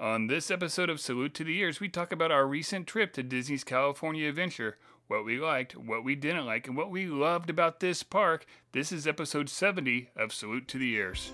[0.00, 3.22] On this episode of Salute to the Years, we talk about our recent trip to
[3.22, 7.80] Disney's California Adventure, what we liked, what we didn't like, and what we loved about
[7.80, 8.46] this park.
[8.72, 11.32] This is episode 70 of Salute to the Years.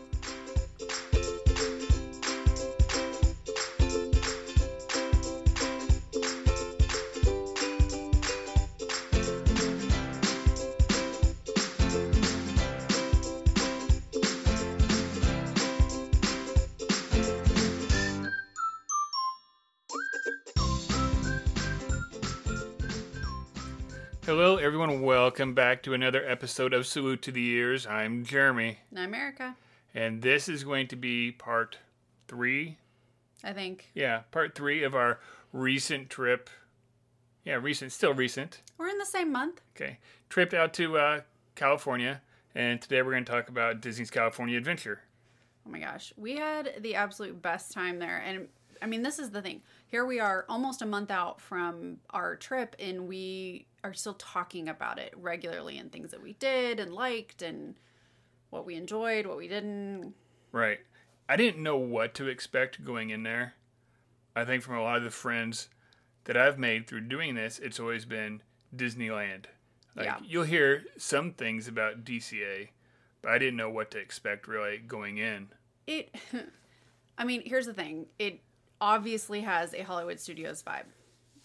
[24.87, 25.05] Everyone.
[25.05, 27.89] Welcome back to another episode of Salute to the Years.
[27.89, 29.57] I'm Jeremy, and Erica,
[29.93, 31.79] and this is going to be part
[32.29, 32.77] three.
[33.43, 33.91] I think.
[33.95, 35.19] Yeah, part three of our
[35.53, 36.49] recent trip.
[37.45, 38.61] Yeah, recent, still recent.
[38.79, 39.61] We're in the same month.
[39.75, 41.21] Okay, trip out to uh,
[41.57, 42.21] California,
[42.55, 45.01] and today we're going to talk about Disney's California Adventure.
[45.67, 48.47] Oh my gosh, we had the absolute best time there, and
[48.81, 49.63] I mean, this is the thing.
[49.89, 54.69] Here we are, almost a month out from our trip, and we are still talking
[54.69, 57.77] about it regularly and things that we did and liked and
[58.51, 60.15] what we enjoyed, what we didn't.
[60.53, 60.81] Right.
[61.29, 63.55] I didn't know what to expect going in there.
[64.35, 65.69] I think from a lot of the friends
[66.25, 68.43] that I've made through doing this, it's always been
[68.75, 69.47] Disneyland.
[69.95, 70.19] Like Yeah.
[70.25, 72.69] you'll hear some things about DCA,
[73.23, 75.49] but I didn't know what to expect really going in.
[75.87, 76.15] It,
[77.19, 78.07] I mean, here's the thing.
[78.19, 78.41] It
[78.81, 80.87] obviously has a Hollywood Studios vibe.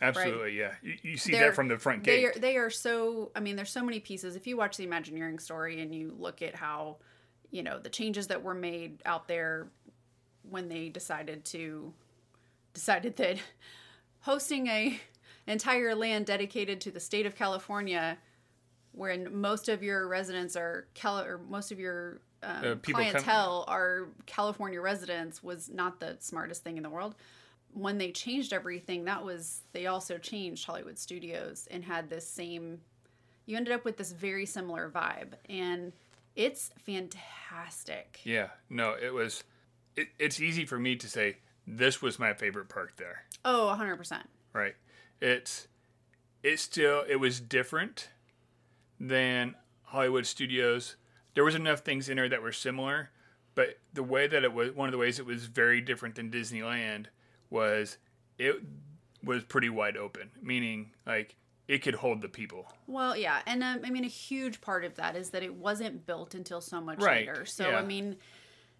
[0.02, 0.74] Absolutely, yeah.
[0.82, 2.38] You, you see They're- that from the front They gate.
[2.38, 4.36] are, they are so, I mean, there's so many pieces.
[4.36, 6.98] If you watch the Imagineering story and you look at how,
[7.52, 9.68] you know, the changes that were made out there
[10.50, 11.94] when they decided to,
[12.74, 13.38] decided that
[14.22, 15.00] hosting a
[15.48, 18.18] entire land dedicated to the state of California,
[18.94, 23.12] when most of your residents are Cal, or most of your um, Uh, people come-
[23.12, 27.16] clientele are California residents, was not the smartest thing in the world
[27.74, 32.82] when they changed everything, that was they also changed Hollywood Studios and had this same.
[33.46, 35.92] You ended up with this very similar vibe, and
[36.36, 38.20] it's fantastic.
[38.24, 39.44] yeah, no, it was.
[39.96, 41.38] It, it's easy for me to say
[41.68, 43.24] this was my favorite park there.
[43.44, 44.30] Oh, 100 percent.
[44.54, 44.76] Right.
[45.20, 45.68] It's
[46.44, 48.10] it's still it was different
[49.00, 50.96] than Hollywood Studios.
[51.34, 53.10] There was enough things in there that were similar,
[53.56, 56.30] but the way that it was one of the ways it was very different than
[56.32, 57.06] Disneyland
[57.52, 57.98] was
[58.40, 58.56] it
[59.24, 61.36] was pretty wide open, meaning like
[61.68, 62.68] it could hold the people.
[62.88, 66.08] Well, yeah, and um, I mean a huge part of that is that it wasn't
[66.08, 67.46] built until so much Right, later.
[67.46, 67.78] So yeah.
[67.78, 68.18] I mean,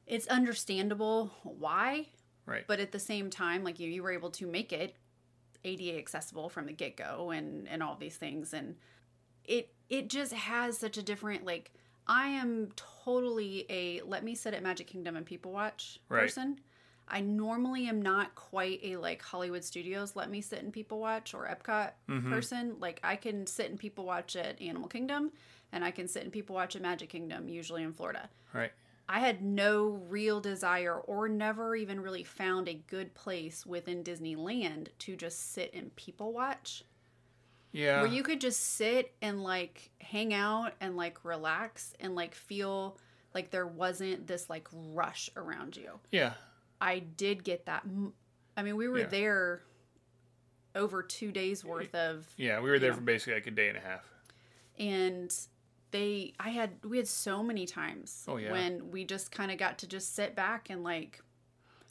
[0.08, 2.08] it's understandable why,
[2.48, 2.66] Right.
[2.66, 4.96] but at the same time, like you, you were able to make it
[5.64, 8.76] ADA accessible from the get go and and all these things, and
[9.46, 11.72] it it just has such a different like.
[12.08, 16.22] I am totally a let me sit at Magic Kingdom and people watch Right.
[16.22, 16.60] person.
[17.12, 21.34] I normally am not quite a like Hollywood Studios let me sit and people watch
[21.34, 22.32] or Epcot Mm-hmm.
[22.32, 22.76] person.
[22.80, 25.32] Like I can sit and people watch at Animal Kingdom
[25.74, 28.30] and I can sit and people watch at Magic Kingdom, usually in Florida.
[28.54, 28.72] right.
[29.10, 34.88] I had no real desire or never even really found a good place within Disneyland
[35.00, 36.86] to just sit and people watch.
[37.74, 38.02] Yeah.
[38.04, 42.98] Where you could just sit and like hang out and like relax and like feel
[43.34, 46.00] like there wasn't this like rush around you.
[46.12, 46.34] yeah.
[46.82, 47.86] I did get that.
[48.58, 49.06] I mean, we were Yeah.
[49.06, 49.62] there
[50.76, 52.96] over two days worth of Yeah, we were there Yeah.
[52.96, 54.06] for basically like a day and a half.
[54.80, 55.36] and
[55.92, 58.54] they i had we had so many times Oh, yeah.
[58.54, 61.22] when we just kind of got to just sit back and like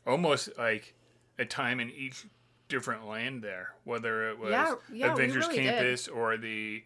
[0.07, 0.95] Almost like
[1.39, 2.25] a time in each
[2.69, 5.75] different land there, whether it was Yeah, yeah, Avengers really did.
[5.75, 6.83] Campus or the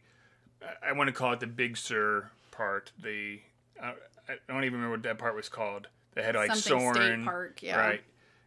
[0.61, 2.91] I- I want to call it the Big Sur part.
[3.01, 3.41] The
[3.81, 3.95] I,
[4.29, 5.87] I don't even remember what that part was called.
[6.15, 7.77] They had like Something Soarin', Park, yeah.
[7.79, 8.03] right,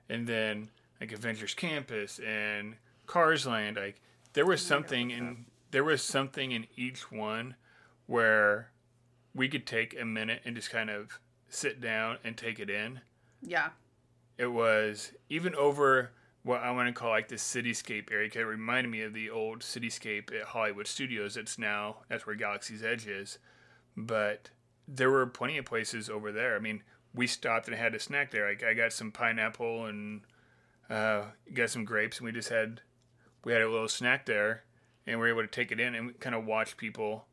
[0.09, 0.69] and then
[1.01, 3.77] like Avengers Campus and Cars Land.
[3.77, 4.01] Like
[4.33, 7.55] there was something in there was something in each one
[8.05, 8.71] where
[9.35, 11.19] we could take a minute and just kind of
[11.49, 12.99] sit down and take it in
[13.41, 13.69] yeah
[14.37, 16.11] it was even over
[16.43, 18.29] what I want to call like the cityscape area.
[18.29, 21.35] 'cause It reminded me of the old cityscape at Hollywood Studios.
[21.35, 23.37] It's now that's where Galaxy's Edge is,
[23.97, 24.49] but
[24.87, 26.55] there were plenty of places over there.
[26.55, 26.83] I mean,
[27.17, 28.47] we stopped and had a snack there.
[28.47, 30.21] Like I got some pineapple and
[30.89, 31.23] uh,
[31.53, 32.81] got some grapes, and we just had
[33.43, 34.63] we had a little snack there,
[35.05, 37.25] and we were able to take it in and kind of watch people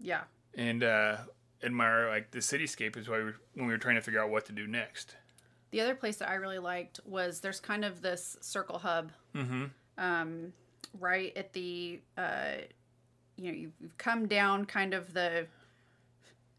[0.00, 0.22] yeah
[0.54, 1.16] and uh,
[1.62, 2.96] admire like the cityscape.
[2.96, 5.16] Is why we when we were trying to figure out what to do next.
[5.70, 9.64] the other place that i really liked was there's kind of this circle hub Mm-hmm.
[9.98, 10.52] um,
[10.98, 12.52] right at the uh,
[13.36, 15.46] you know you've come down kind of the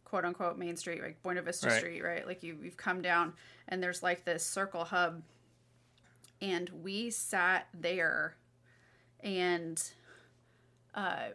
[0.09, 1.77] quote unquote main street like buena vista Right.
[1.77, 3.33] street right like you, you've come down
[3.67, 5.21] and there's like this circle hub
[6.41, 8.35] and we sat there
[9.21, 9.81] and
[10.95, 11.27] uh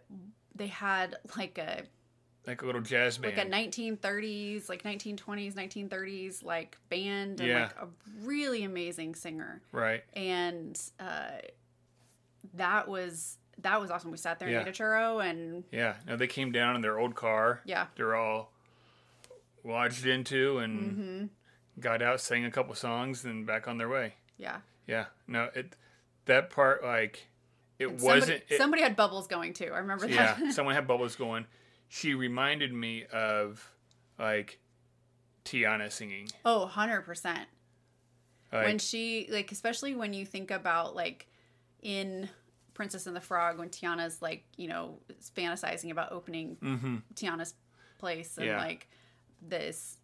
[0.57, 1.83] they had like a
[2.47, 3.37] Like a little jazz band.
[3.37, 7.63] like a 1930s like 1920s 1930s like band and Yeah.
[7.63, 7.89] like a
[8.23, 10.03] really amazing singer right.
[10.15, 11.39] and uh
[12.55, 14.59] that was that was awesome we sat there Yeah.
[14.61, 15.95] and ate a churro and Yeah.
[16.09, 17.61] No, they came down in their old car.
[17.65, 18.53] yeah They're all
[19.65, 21.81] lodged into and mm-hmm.
[21.81, 24.15] got out, sang a couple songs, and back on their way.
[24.39, 25.07] yeah Yeah.
[25.27, 25.75] No, it
[26.27, 27.27] that part like
[27.79, 28.25] it And wasn't.
[28.25, 30.51] somebody, it- somebody had bubbles going too i remember that yeah.
[30.51, 31.47] someone had bubbles going.
[31.89, 33.71] She reminded me of
[34.19, 34.59] like
[35.45, 36.29] Tiana singing.
[36.45, 37.47] oh 100% Like,
[38.67, 41.27] when she like especially when you think about like
[41.83, 42.29] in
[42.73, 44.99] princess and the frog when tiana's like you know
[45.37, 46.97] fantasizing about opening mm-hmm.
[47.15, 47.55] tiana's
[47.99, 48.59] place and Yeah.
[48.59, 48.89] like
[49.49, 49.99] this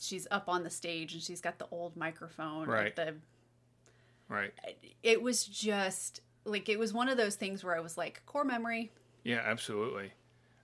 [0.00, 2.94] she's up on the stage and she's got the old microphone Right.
[2.94, 3.14] the
[4.28, 4.52] Right.
[5.02, 8.44] it was just like it was one of those things where i was like core
[8.44, 8.90] memory
[9.24, 10.12] Yeah, absolutely.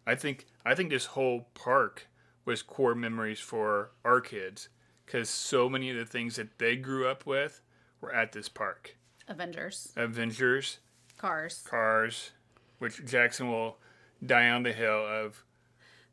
[0.07, 2.09] I think I think this whole park
[2.45, 4.69] was core memories for our kids
[5.07, 7.63] because so many of the things that they grew up with
[8.01, 8.97] were at this park.
[9.29, 10.79] avengers Avengers,
[11.19, 12.33] cars Cars,
[12.79, 13.79] which Jackson will
[14.25, 15.45] die on the hill of.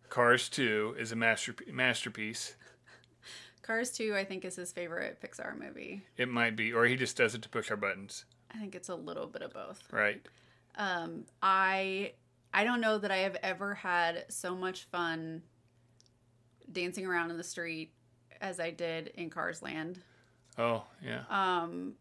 [0.10, 2.56] Cars 2 is a master masterpiece.
[3.62, 7.16] cars 2 i think is his favorite pixar movie It might be, or he just
[7.18, 10.26] does it to push our buttons, i think it's a little bit of both right?
[10.76, 12.14] Um, I
[12.54, 15.42] I don't know that I have ever had so much fun
[16.72, 17.94] dancing around in the street
[18.42, 20.00] as I did in Cars Land.
[20.58, 21.24] Oh, yeah.
[21.30, 21.94] Um,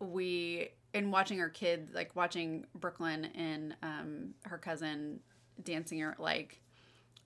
[0.00, 5.20] we in watching our kids like watching Brooklyn and um, her cousin
[5.62, 6.60] dancing like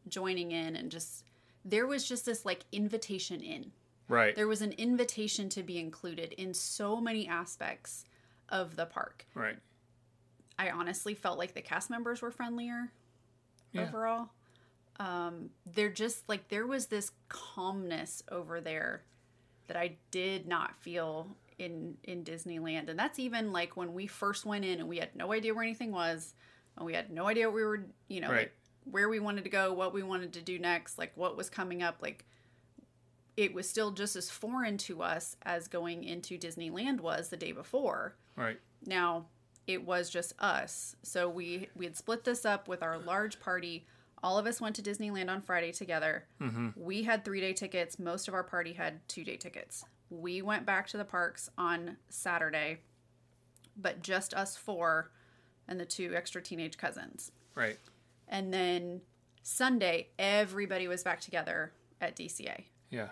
[0.09, 1.25] joining in and just
[1.65, 3.73] there was just this like invitation in.
[4.09, 4.35] Right.
[4.35, 8.05] There was an invitation to be included in so many aspects
[8.49, 9.25] of the park.
[9.35, 9.57] Right.
[10.59, 12.91] I honestly felt like the cast members were friendlier
[13.73, 13.83] Yeah.
[13.83, 14.31] overall.
[14.99, 19.03] Um, they're just like there was this calmness over there
[19.69, 24.45] that I did not feel in in Disneyland, and that's even like when we first
[24.45, 26.35] went in and we had no idea where anything was,
[26.77, 28.39] and we had no idea what we were, you know, Right.
[28.39, 31.51] like, where we wanted to go, what we wanted to do next, like what was
[31.51, 32.25] coming up, like.
[33.37, 37.53] It was still just as foreign to us as going into Disneyland was the day
[37.53, 38.17] before.
[38.37, 38.59] Right.
[38.85, 39.27] Now,
[39.67, 40.97] it was just us.
[41.03, 43.87] So we we had split this up with our large party.
[44.23, 46.25] All of us went to Disneyland on Friday together.
[46.43, 46.71] Mm-hmm.
[46.77, 47.99] We had 3-day tickets.
[47.99, 49.85] Most of our party had 2-day tickets.
[50.11, 52.81] We went back to the parks on Saturday,
[53.77, 55.13] but just us four
[55.67, 57.33] and the two extra teenage cousins.
[57.55, 57.79] Right.
[58.31, 59.03] And then
[59.43, 62.65] Sunday, everybody was back together at DCA.
[62.89, 63.09] Yeah.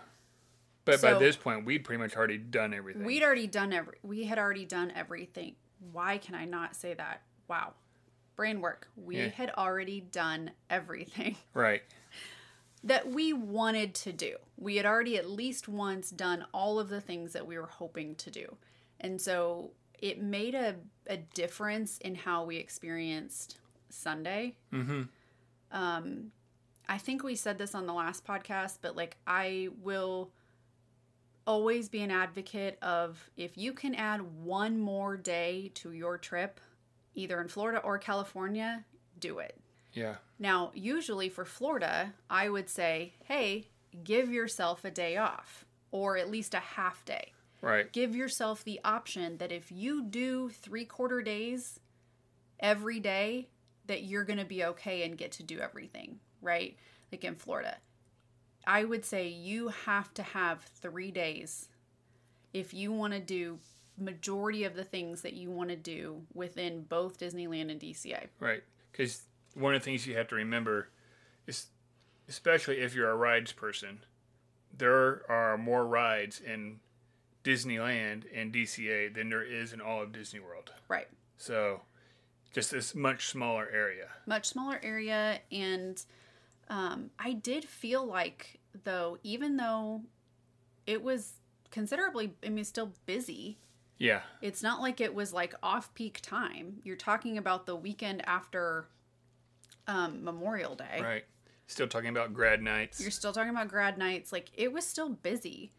[0.85, 3.03] But by this point, we'd pretty much already done everything.
[3.03, 5.55] We'd already done every we had already done everything.
[5.91, 7.21] Why can I not say that?
[7.47, 7.73] Wow.
[8.35, 8.87] Brain work.
[8.95, 9.27] We Yeah.
[9.27, 11.83] had already done everything Right.
[12.83, 14.37] that we wanted to do.
[14.57, 18.15] We had already at least once done all of the things that we were hoping
[18.15, 18.55] to do.
[18.99, 20.75] And so it made a,
[21.07, 24.55] a difference in how we experienced Sunday.
[24.73, 25.03] Mm-hmm.
[25.71, 26.31] Um,
[26.87, 30.31] I think we said this on the last podcast, but like I will
[31.45, 36.59] always be an advocate of if you can add one more day to your trip,
[37.15, 38.85] either in Florida or California,
[39.19, 39.57] do it.
[39.93, 40.15] Yeah.
[40.37, 43.67] Now, usually for Florida, I would say, hey,
[44.03, 47.33] give yourself a day off or at least a half day.
[47.61, 47.91] Right.
[47.91, 51.79] Give yourself the option that if you do three quarter days
[52.59, 53.49] every day,
[53.89, 56.77] that you're going to be okay and get to do everything, right?
[57.11, 57.77] Like in Florida.
[58.67, 61.69] I would say you have to have three days
[62.53, 63.57] if you want to do
[63.97, 68.27] majority of the things that you want to do within both Disneyland and DCA.
[68.39, 68.63] Right.
[68.91, 69.23] Because
[69.55, 70.89] one of the things you have to remember
[71.47, 71.65] is,
[72.27, 74.01] especially if you're a rides person,
[74.77, 76.79] there are more rides in
[77.43, 80.71] Disneyland and DCA than there is in all of Disney World.
[80.87, 81.07] Right.
[81.37, 81.81] So,
[82.53, 84.07] just this much smaller area.
[84.25, 86.03] much smaller area and
[86.69, 90.01] um, i did feel like though even though
[90.85, 91.33] it was
[91.71, 93.57] considerably i mean still busy
[93.97, 94.21] Yeah.
[94.41, 98.87] it's not like it was like off peak time you're talking about the weekend after
[99.87, 101.25] um, memorial day Right.
[101.67, 102.99] Still talking about grad nights.
[102.99, 105.71] you're still talking about grad nights like it was still busy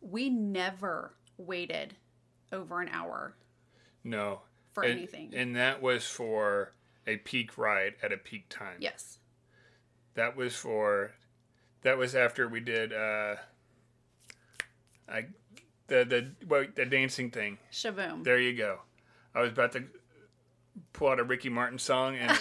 [0.00, 1.94] we never waited
[2.52, 3.34] over an hour
[4.04, 4.40] no.
[4.78, 6.72] For and, anything And that was for
[7.06, 8.76] a peak ride at a peak time.
[8.80, 9.18] yes
[10.14, 11.12] That was for
[11.82, 13.36] that was after we did uh
[15.08, 15.26] I
[15.86, 17.58] the the well, the dancing thing.
[17.70, 18.22] Sh-Boom.
[18.22, 18.80] There you go.
[19.34, 19.84] I was about to
[20.92, 22.40] pull out a Ricky Martin song, and it,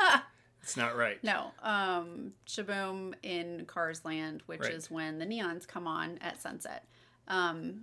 [0.62, 1.22] it's not right.
[1.22, 4.72] No, um, Sh-Boom in Cars Land, which Right.
[4.72, 6.86] is when the neons come on at sunset.
[7.28, 7.82] Um,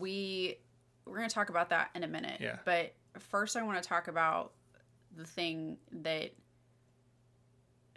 [0.00, 0.58] we
[1.06, 2.40] we're going to talk about that in a minute.
[2.40, 2.58] Yeah.
[2.64, 4.52] But first, I want to talk about
[5.16, 6.32] the thing that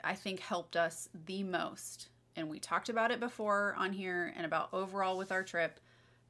[0.03, 4.45] I think helped us the most, and we talked about it before on here, and
[4.45, 5.79] about overall with our trip.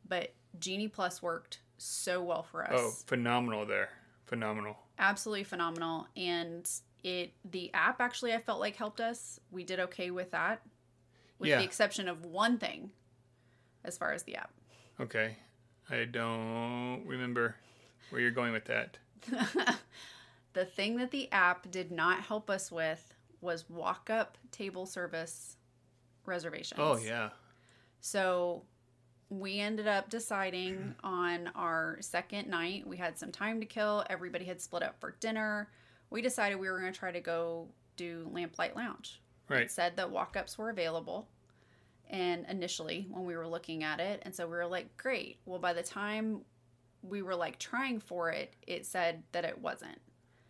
[0.08, 3.90] But Genie Plus worked so well for us Oh, phenomenal there.
[4.26, 4.76] Phenomenal.
[5.00, 6.70] absolutely phenomenal and
[7.04, 10.62] it the app actually i felt like helped us we did okay with that
[11.40, 11.58] with Yeah.
[11.60, 12.92] the exception of one thing
[13.86, 14.52] as far as the app
[15.00, 15.38] Okay.
[15.90, 17.56] I don't remember
[18.10, 18.98] where you're going with that.
[20.54, 25.56] the thing that the app did not help us with was walk up table service
[26.26, 27.30] reservations Oh yeah.
[28.02, 28.64] So
[29.30, 32.88] we ended up deciding on our second night.
[32.88, 34.04] We had some time to kill.
[34.10, 35.70] Everybody had split up for dinner.
[36.10, 39.22] We decided we were going to try to go do Lamplight Lounge.
[39.48, 39.62] Right.
[39.62, 41.28] It said that walk ups were available.
[42.10, 45.40] And initially, when we were looking at it, and so we were like, great.
[45.46, 46.42] Well, by the time
[47.04, 50.00] we were like trying for it, it said that it wasn't.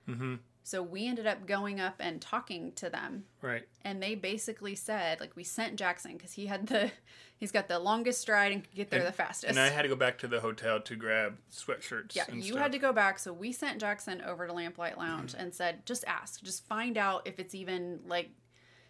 [0.07, 0.35] Mm-hmm.
[0.63, 3.63] So we ended up going up and talking to them Right.
[3.83, 6.91] and they basically said like we sent Jackson because he had the
[7.37, 9.49] he's got the longest stride and could get there And- the fastest.
[9.49, 12.15] And I had to go back to the hotel to grab sweatshirts.
[12.15, 12.57] yeah, you stuff.
[12.59, 16.03] had to go back, so we sent Jackson over to Lamplight Lounge and said, just
[16.05, 18.29] ask, just find out if it's even like,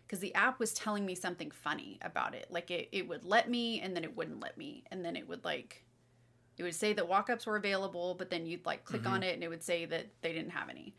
[0.09, 2.47] because the app was telling me something funny about it.
[2.49, 5.29] Like it, it would let me, and then it wouldn't let me, and then it
[5.29, 5.83] would like,
[6.57, 9.29] it would say that walk ups were available, but then you'd like click on mm-hmm.
[9.29, 10.95] it and it would say that they didn't have any.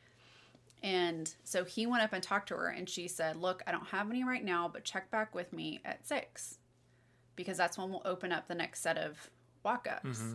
[0.85, 3.89] And so he went up and talked to her, and she said, Look, I don't
[3.89, 6.59] have any right now, but check back with me at six
[7.37, 9.29] because that's when we'll open up the next set of
[9.65, 10.21] walk ups.
[10.21, 10.35] Mm-hmm.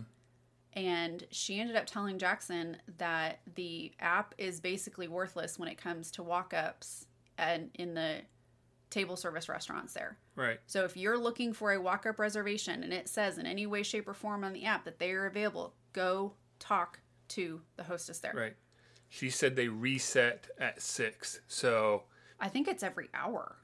[0.74, 6.12] And she ended up telling Jackson that the app is basically worthless when it comes
[6.12, 8.22] to walk ups and in the
[8.96, 10.18] table service restaurants there.
[10.36, 10.60] Right.
[10.68, 13.84] So if you're looking for a walk up reservation and it says in any way,
[13.84, 17.00] shape, or form on the app that they are available, go talk
[17.30, 18.34] to the hostess there.
[18.34, 18.56] Right.
[19.10, 21.42] She said they reset at six.
[21.48, 22.04] So
[22.40, 23.58] I think it's every hour.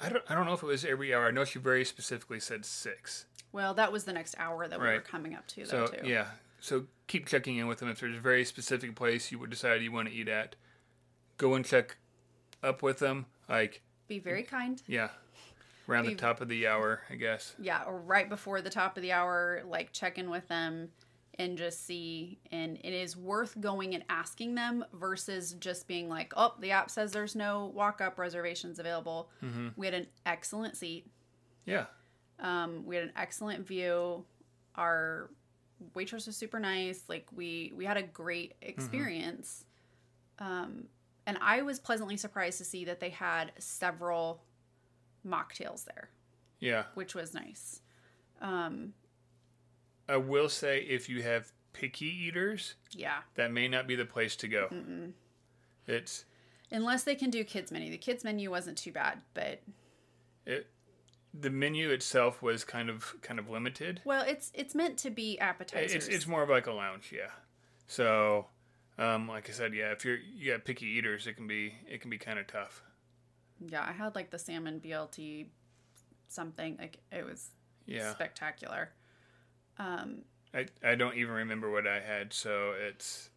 [0.00, 1.26] I don't I don't know if it was every hour.
[1.26, 3.26] I know she very specifically said six.
[3.52, 6.06] Well, that was the next hour that we were coming up to, though, So too.
[6.08, 6.26] yeah.
[6.60, 9.82] So keep checking in with them if there's a very specific place you would decide
[9.82, 10.54] you want to eat at.
[11.36, 11.96] Go and check
[12.62, 13.26] up with them.
[13.48, 14.82] Like Be very kind.
[14.86, 15.08] yeah,
[15.88, 17.54] around the top of the hour, I guess.
[17.58, 20.90] Yeah, or right before the top of the hour, like check in with them
[21.38, 22.38] and just see.
[22.50, 26.90] And it is worth going and asking them versus just being like, oh, the app
[26.90, 29.30] says there's no walk up reservations available.
[29.76, 31.06] We had an excellent seat.
[31.64, 31.86] Yeah.
[32.38, 34.24] Um, we had an excellent view.
[34.74, 35.30] Our
[35.94, 37.04] waitress was super nice.
[37.08, 39.64] Like we we had a great experience.
[40.38, 40.84] Um,
[41.26, 44.42] and I was pleasantly surprised to see that they had several
[45.26, 46.10] mocktails there,
[46.58, 46.84] Yeah.
[46.94, 47.80] which was nice.
[48.40, 48.94] Um,
[50.08, 54.34] I will say if you have picky eaters, yeah, that may not be the place
[54.36, 54.68] to go.
[55.86, 56.24] It's
[56.70, 57.90] unless they can do kids menu.
[57.90, 59.60] The kids menu wasn't too bad, but
[60.46, 60.68] it
[61.34, 64.00] the menu itself was kind of kind of limited.
[64.04, 65.94] well, it's it's meant to be appetizers.
[65.94, 67.30] It's it's more of like a lounge, yeah.
[67.86, 68.46] So,
[68.98, 72.00] um, like I said, yeah, if you're you got picky eaters, it can be it
[72.00, 72.82] can be kind of tough.
[73.64, 75.46] yeah, I had like the salmon BLT
[76.28, 77.50] something like it was
[77.86, 78.90] Yeah, spectacular.
[79.78, 80.22] Um,
[80.54, 83.30] I I don't even remember what I had, so it's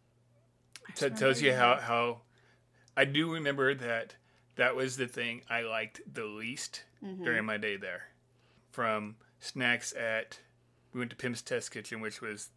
[0.94, 2.20] t- tells you how how
[2.96, 4.16] I do remember that
[4.56, 7.24] that was the thing I liked the least Mm-hmm.
[7.24, 8.08] during my day there.
[8.72, 10.40] From snacks at
[10.92, 12.48] we went to Pym's Test Kitchen, which was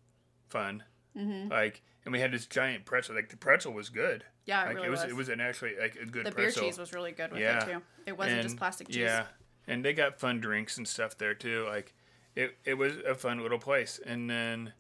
[0.48, 0.84] fun.
[1.16, 1.50] Mhm.
[1.52, 3.14] Like, and we had this giant pretzel.
[3.14, 4.24] Like the pretzel was good.
[4.46, 5.12] Yeah, it like really it was, was.
[5.12, 7.64] it was an actually like a good the beer cheese was really good with Yeah.
[7.64, 7.82] it too.
[8.08, 8.98] It wasn't just plastic cheese.
[8.98, 9.26] Yeah,
[9.68, 11.66] and they got fun drinks and stuff there too.
[11.68, 11.94] Like
[12.36, 14.00] it, it was a fun little place.
[14.04, 14.74] And then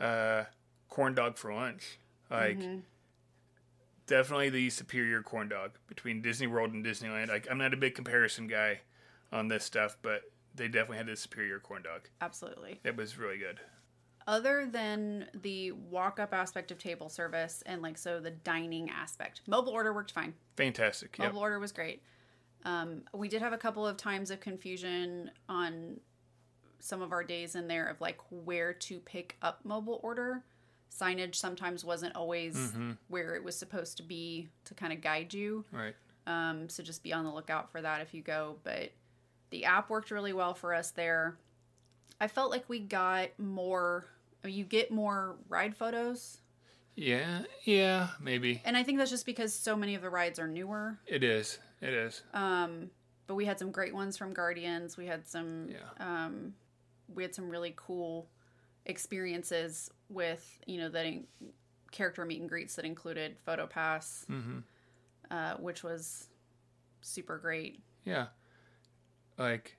[0.00, 0.44] uh,
[0.88, 1.98] corn dog for lunch.
[2.28, 2.78] Like Mm-hmm.
[4.06, 7.28] definitely the superior corn dog between Disney World and Disneyland.
[7.28, 8.80] Like I'm not a big comparison guy
[9.32, 10.22] on this stuff, but
[10.54, 12.08] they definitely had the superior corn dog.
[12.20, 12.80] Absolutely.
[12.84, 13.60] It was really good.
[14.26, 19.40] Other than the walk up aspect of table service and like so the dining aspect,
[19.46, 20.34] mobile order worked fine.
[20.56, 21.16] Fantastic.
[21.18, 21.28] Yep.
[21.28, 22.02] Mobile order was great.
[22.64, 25.98] Um, we did have a couple of times of confusion on
[26.78, 30.44] some of our days in there of like where to pick up mobile order.
[30.90, 32.92] Signage sometimes wasn't always Mm-hmm.
[33.08, 35.64] where it was supposed to be to kind of guide you.
[35.72, 35.94] Right.
[36.26, 38.56] Um, so just be on the lookout for that if you go.
[38.62, 38.92] But
[39.50, 41.36] the app worked really well for us there.
[42.20, 44.06] I felt like we got more.
[44.44, 46.38] You get more ride photos,
[46.96, 50.48] Yeah, yeah, maybe and I think that's just because so many of the rides are
[50.48, 50.98] newer.
[51.06, 51.58] it is.
[51.80, 52.22] It is.
[52.34, 52.90] Um,
[53.28, 54.96] but we had some great ones from Guardians.
[54.96, 55.68] We had some.
[55.70, 56.04] Yeah.
[56.24, 56.54] Um,
[57.14, 58.26] we had some really cool
[58.86, 61.24] experiences with you know that in,
[61.92, 64.58] character meet and greets that included photo pass, Mm-hmm.
[65.30, 66.28] uh, which was
[67.00, 67.80] super great.
[68.04, 68.26] Yeah.
[69.38, 69.76] Like,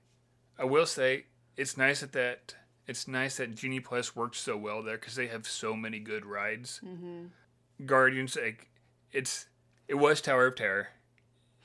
[0.58, 1.24] I will say,
[1.56, 2.54] it's nice that that
[2.86, 6.26] it's nice that Genie Plus worked so well there because they have so many good
[6.26, 6.80] rides.
[6.84, 7.86] Mm-hmm.
[7.86, 8.68] Guardians, like,
[9.12, 9.46] it's
[9.88, 10.88] it was Tower of Terror.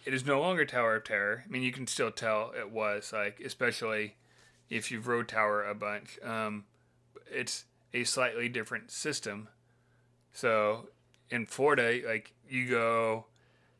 [0.05, 1.43] It is no longer Tower of Terror.
[1.45, 4.15] I mean, you can still tell it was like, especially
[4.69, 6.17] if you've rode Tower a bunch.
[6.23, 6.65] Um,
[7.31, 9.49] it's a slightly different system.
[10.31, 10.87] So
[11.29, 13.25] in Florida, like you go,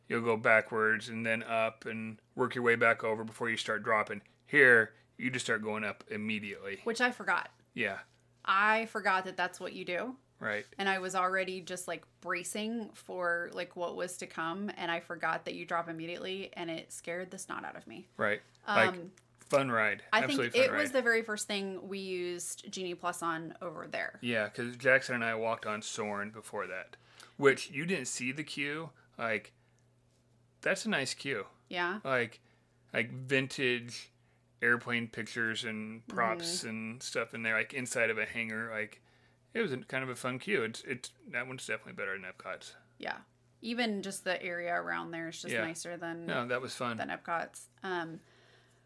[0.07, 3.83] you'll go backwards and then up and work your way back over before you start
[3.83, 4.21] dropping.
[4.45, 6.79] Here, you just start going up immediately.
[6.83, 7.49] Which I forgot.
[7.73, 7.97] Yeah,
[8.45, 10.15] I forgot that that's what you do.
[10.39, 10.65] right.
[10.77, 14.99] and I was already just like bracing for like what was to come, and I
[15.01, 18.07] forgot that you drop immediately, and it scared the snot out of me.
[18.17, 18.41] Right.
[18.67, 19.11] Like Um,
[19.49, 20.03] fun ride.
[20.13, 20.81] I Absolutely think it ride.
[20.81, 24.19] was the very first thing we used Genie Plus on over there.
[24.21, 26.95] Yeah, because Jackson and I walked on Soarin' before that,
[27.37, 28.91] which you didn't see the queue.
[29.17, 29.51] Like,
[30.61, 31.45] that's a nice queue.
[31.67, 32.39] Yeah, Like,
[32.93, 34.11] like vintage
[34.61, 36.69] airplane pictures and props Mm-hmm.
[36.69, 38.69] and stuff in there, like inside of a hangar.
[38.73, 39.01] Like,
[39.53, 40.63] it was a, kind of a fun queue.
[40.63, 42.75] It's it's that one's definitely better than Epcot's.
[42.97, 43.17] yeah.
[43.61, 45.65] Even just the area around there is just Yeah.
[45.65, 46.95] nicer than No, that was fun.
[46.95, 47.67] than Epcot's.
[47.83, 48.21] Um,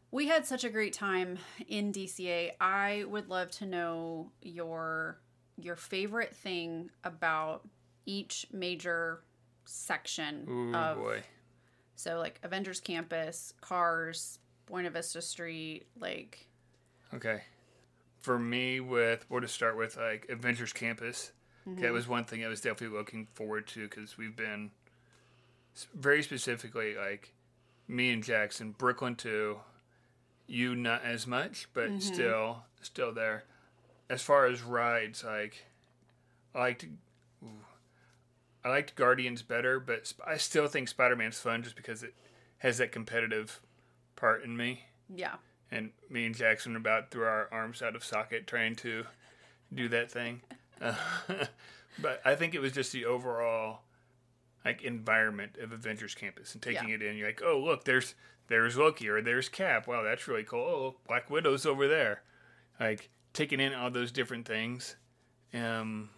[0.09, 1.37] we had such a great time
[1.67, 2.51] in DCA.
[2.59, 5.19] I would love to know your
[5.59, 7.67] your favorite thing about
[8.07, 9.21] each major
[9.65, 11.23] section Ooh of boy.
[11.95, 14.39] So like Avengers Campus, Cars,
[14.73, 16.47] Buena Vista Street, like
[17.13, 17.43] Okay.
[18.21, 21.31] For me, with what to start with, like Avengers Campus,
[21.69, 21.81] Mm-hmm.
[21.81, 24.71] that was one thing I was definitely looking forward to because we've been
[25.95, 27.33] very specifically like
[27.87, 29.59] me and Jackson, Brooklyn too.
[30.47, 31.99] You not as much, but Mm-hmm.
[31.99, 33.43] still, still there.
[34.09, 35.65] As far as rides, like
[36.55, 36.83] I liked,
[37.43, 37.47] ooh,
[38.65, 42.15] I liked Guardians better, but I still think Spider Man's fun just because it
[42.57, 43.61] has that competitive
[44.23, 44.79] part in me
[45.13, 45.33] yeah.
[45.69, 49.03] and me and Jackson about threw our arms out of socket trying to
[49.73, 50.39] do that thing.
[50.81, 50.95] Uh,
[51.99, 53.81] but I think it was just the overall
[54.63, 56.95] like environment of Avengers Campus and taking Yeah.
[56.95, 57.17] it in.
[57.17, 58.15] You're like, oh look, there's
[58.47, 59.87] there's Loki or there's Cap.
[59.87, 60.61] Wow, that's really cool.
[60.61, 62.21] Oh, Black Widow's over there.
[62.79, 64.95] Like taking in all those different things.
[65.53, 66.11] Um,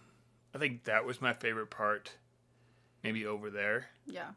[0.54, 2.12] I think that was my favorite part.
[3.02, 3.86] Maybe over there.
[4.06, 4.28] Yeah.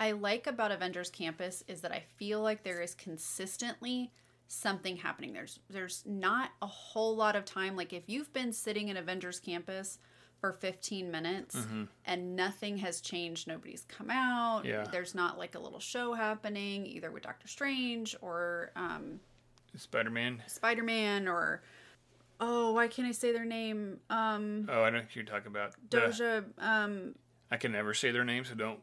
[0.00, 4.10] I like about Avengers Campus is that I feel like there is consistently
[4.48, 5.32] something happening.
[5.32, 9.38] There's there's not a whole lot of time like if you've been sitting in Avengers
[9.38, 9.98] Campus
[10.40, 11.84] for 15 minutes Mm-hmm.
[12.06, 14.64] and nothing has changed, nobody's come out.
[14.64, 14.84] Yeah.
[14.90, 19.20] There's not like a little show happening either with Doctor Strange or um
[19.76, 20.42] Spider Man.
[20.46, 21.62] Spider-Man or
[22.40, 23.98] oh, why can't I say their name?
[24.08, 25.74] Um Oh, I don't know what you're talking about.
[25.90, 27.14] The- Doja um
[27.52, 28.80] I can never say their names, so don't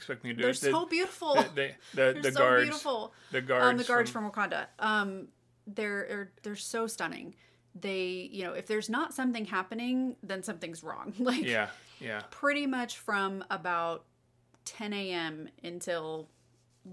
[0.00, 0.56] expect me to do they're it.
[0.56, 1.34] So beautiful.
[1.34, 3.12] the, the, the, they're the so guards, beautiful.
[3.32, 4.66] the guards, um, the guards from, Wakanda.
[4.78, 5.28] Um,
[5.66, 7.34] they're, they're they're so stunning.
[7.78, 11.12] They, you know, if there's not something happening, then something's wrong.
[11.18, 11.68] Like yeah,
[12.00, 14.04] yeah, pretty much from about
[14.64, 15.48] 10 a.m.
[15.62, 16.28] until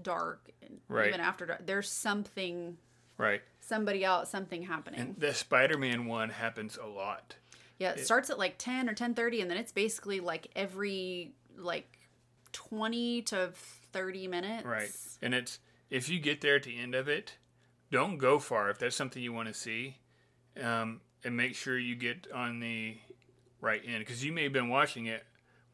[0.02, 1.08] dark, and Right.
[1.08, 2.76] even after dark, there's something,
[3.16, 3.40] right.
[3.60, 5.00] somebody else, something happening.
[5.00, 7.36] And the Spider-Man one happens a lot.
[7.78, 11.97] yeah, it starts at like 10 or 10:30, and then it's basically like every like
[12.52, 13.52] 20 to
[13.92, 14.64] 30 minutes.
[14.64, 14.90] Right,
[15.22, 15.58] and it's
[15.90, 17.38] if you get there at the end of it,
[17.90, 19.96] don't go far if that's something you want to see,
[20.62, 22.98] um, and make sure you get on the
[23.60, 25.24] right end because you may have been watching it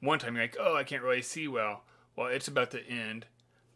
[0.00, 0.34] one time.
[0.34, 1.82] You're like, oh, I can't really see well.
[2.16, 3.26] Well, it's about to end.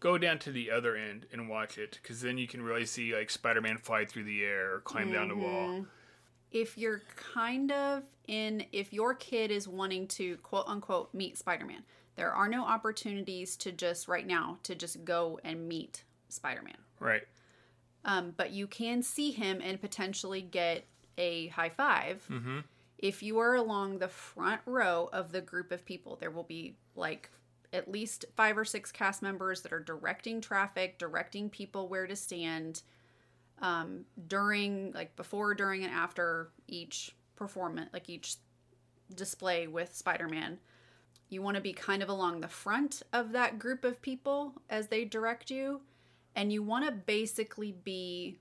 [0.01, 3.15] Go down to the other end and watch it because then you can really see
[3.15, 5.87] like Spider-Man fly through the air or climb down the wall.
[6.53, 11.83] if you're kind of in if your kid is wanting to quote unquote meet spider-man
[12.19, 17.23] there are no opportunities to just right now to just go and meet spider-man Right.
[18.05, 20.85] um, but you can see him and potentially get
[21.17, 22.59] a high 5 Mm-hmm.
[22.99, 26.75] if you are along the front row of the group of people there will be
[26.97, 27.31] like
[27.73, 32.17] at least five or six cast members that are directing traffic directing people where to
[32.17, 32.83] stand
[33.61, 38.37] um, during like before during and after each performance like each
[39.15, 40.59] display with spider-man
[41.29, 44.89] you want to be kind of along the front of that group of people as
[44.89, 45.81] they direct you
[46.35, 48.39] and you want to basically be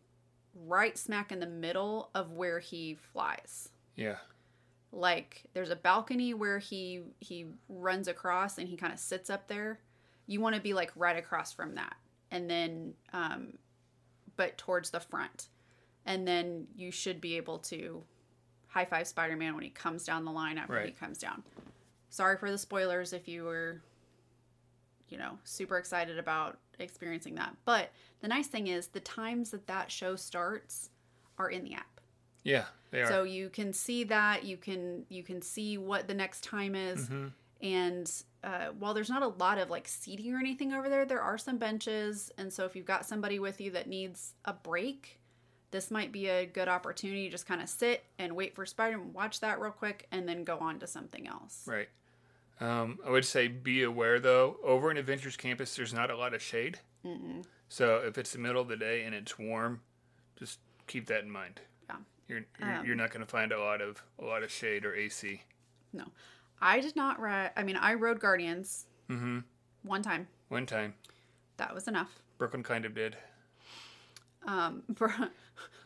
[0.66, 3.70] right smack in the middle of where he flies.
[3.96, 4.18] Yeah.
[4.92, 9.48] Like there's a balcony where he he runs across and he kind of sits up
[9.48, 9.80] there.
[10.28, 11.96] You want to be like right across from that.
[12.32, 13.54] And then um
[14.36, 15.48] but towards the front.
[16.06, 18.04] And then you should be able to
[18.68, 21.44] high five Spider-Man when he comes down the line after he comes down.
[22.10, 23.82] Sorry for the spoilers if you were
[25.10, 27.56] you know, super excited about experiencing that.
[27.64, 30.90] But the nice thing is the times that that show starts
[31.38, 32.02] are in the app.
[32.44, 32.66] Yeah.
[32.92, 33.08] They are.
[33.08, 37.08] So you can see that you can you can see what the next time is,
[37.08, 37.32] Mhm.
[37.62, 41.22] and uh, while there's not a lot of like seating or anything over there, there
[41.22, 45.17] are some benches, and so if you've got somebody with you that needs a break,
[45.72, 48.98] this might be a good opportunity to just kind of sit and wait for Spider
[48.98, 51.64] Man, watch that real quick, and then go on to something else.
[51.66, 51.90] Right.
[52.60, 54.58] Um, I would say be aware though.
[54.64, 56.80] Over in Avengers Campus, there's not a lot of shade.
[57.06, 57.44] Mm-mm.
[57.70, 59.82] So if it's the middle of the day and it's warm,
[60.38, 61.60] just keep that in mind.
[61.90, 61.98] Yeah.
[62.28, 64.86] You're you're, Um, you're not going to find a lot of a lot of shade
[64.86, 65.44] or AC.
[65.94, 66.06] No,
[66.62, 67.52] I did not ride.
[67.56, 69.40] I mean, I rode Guardians Mm-hmm.
[69.84, 70.28] one time.
[70.50, 70.96] One time,
[71.58, 72.24] That was enough.
[72.38, 73.18] Brooklyn kind of did.
[74.48, 75.12] Um, Br-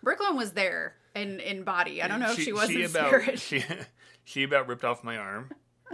[0.03, 2.01] Brooklyn was there in in body.
[2.01, 3.39] I don't know if she was in about spirit.
[3.41, 3.63] she
[4.23, 5.51] she about ripped off my arm.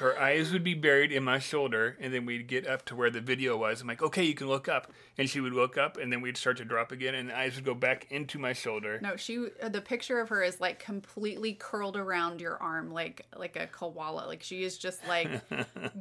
[0.00, 3.08] Her eyes would be buried in my shoulder, and then we'd get up to where
[3.08, 3.80] the video was.
[3.80, 6.36] I'm like, okay, you can look up, and she would look up, and then we'd
[6.36, 8.98] start to drop again, and the eyes would go back into my shoulder.
[9.00, 9.46] No, she.
[9.62, 13.68] uh, The picture of her is like completely curled around your arm, like like a
[13.68, 14.26] koala.
[14.26, 15.28] Like she is just like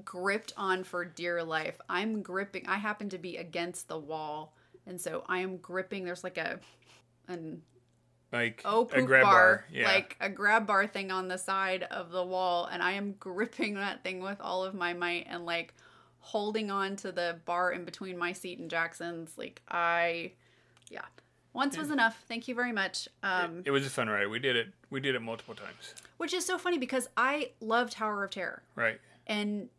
[0.03, 1.79] gripped on for dear life.
[1.87, 2.65] I'm gripping.
[2.67, 4.55] I happen to be against the wall,
[4.87, 6.05] and so I am gripping.
[6.05, 6.59] There's like a
[7.27, 7.61] an
[8.31, 9.65] like oh a grab bar, bar.
[9.71, 9.87] Yeah.
[9.87, 13.75] like a grab bar thing on the side of the wall, and I am gripping
[13.75, 15.73] that thing with all of my might and like
[16.19, 19.37] holding on to the bar in between my seat and Jackson's.
[19.37, 20.31] Like I,
[20.89, 21.01] yeah,
[21.53, 22.23] once was enough.
[22.27, 23.07] Thank you very much.
[23.23, 24.27] Um, it was a fun ride.
[24.27, 24.67] We did it.
[24.89, 25.93] We did it multiple times.
[26.17, 28.99] which is so funny because I love Tower of Terror Right.
[29.27, 29.69] and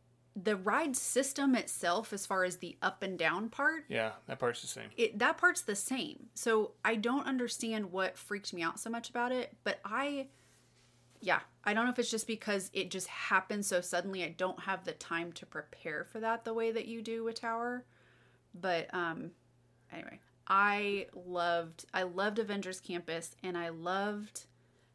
[0.40, 4.60] the ride system itself, as far as the up and down part, Yeah, that part's
[4.60, 4.90] the same.
[4.96, 6.26] it that part's the same.
[6.34, 10.28] So I don't understand what freaked me out so much about it, but I
[11.22, 14.60] yeah, I don't know if it's just because it just happened so suddenly I don't
[14.60, 17.84] have the time to prepare for that the way that you do with Tower.
[18.54, 19.30] But um
[19.90, 24.44] anyway, I loved I loved Avengers Campus and I loved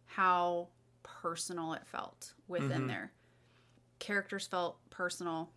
[0.06, 0.68] how
[1.02, 2.88] personal it felt within Mhm.
[2.88, 3.12] there.
[4.02, 5.50] Characters felt personal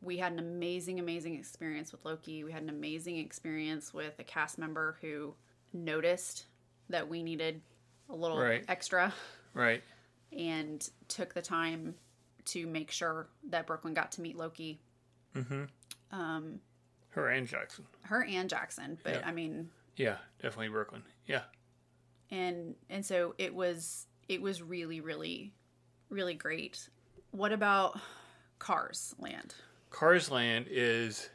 [0.00, 2.44] we had an amazing, amazing experience with Loki.
[2.44, 5.34] We had an amazing experience with a cast member who
[5.72, 6.44] noticed
[6.90, 7.62] that we needed
[8.10, 8.62] a little Right.
[8.68, 9.14] extra
[9.54, 9.82] Right.
[10.30, 11.94] and took the time
[12.46, 14.78] to make sure that Brooklyn got to meet Loki.
[15.34, 15.64] Mm-hmm.
[16.10, 16.60] Um,
[17.08, 17.86] Her and Jackson.
[18.02, 19.26] her and Jackson, but Yeah.
[19.26, 21.02] I mean, Yeah, definitely Brooklyn.
[21.26, 21.44] Yeah.
[22.30, 25.54] and and so it was it was really, really,
[26.10, 26.90] really great.
[27.34, 27.98] What about
[28.60, 29.56] Cars Land?
[29.90, 31.30] Cars Land is,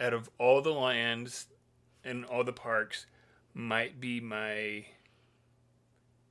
[0.00, 1.48] out of all the lands
[2.02, 3.04] and all the parks,
[3.52, 4.86] might be my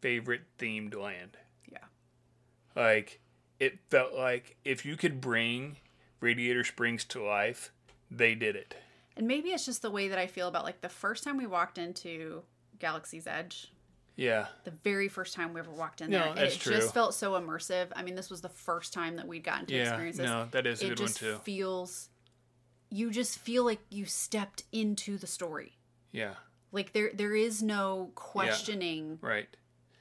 [0.01, 1.37] favorite themed land.
[1.71, 1.83] Yeah.
[2.75, 3.19] Like,
[3.59, 5.77] it felt like if you could bring
[6.19, 7.71] Radiator Springs to life,
[8.09, 8.73] they did it.
[9.15, 11.45] And maybe it's just the way that I feel about like the first time we
[11.45, 12.41] walked into
[12.79, 13.71] Galaxy's Edge.
[14.15, 14.47] Yeah.
[14.65, 16.33] the very first time we ever walked in there.
[16.35, 16.73] that's it true.
[16.75, 17.87] just felt so immersive.
[17.95, 19.83] I mean, this was the first time that we'd gotten to Yeah.
[19.83, 20.25] experience this.
[20.27, 21.25] No, that is a it good one too.
[21.27, 22.09] It just feels
[22.89, 25.77] you just feel like you stepped into the story.
[26.11, 26.33] Yeah.
[26.71, 29.17] Like there there is no questioning.
[29.21, 29.47] Right.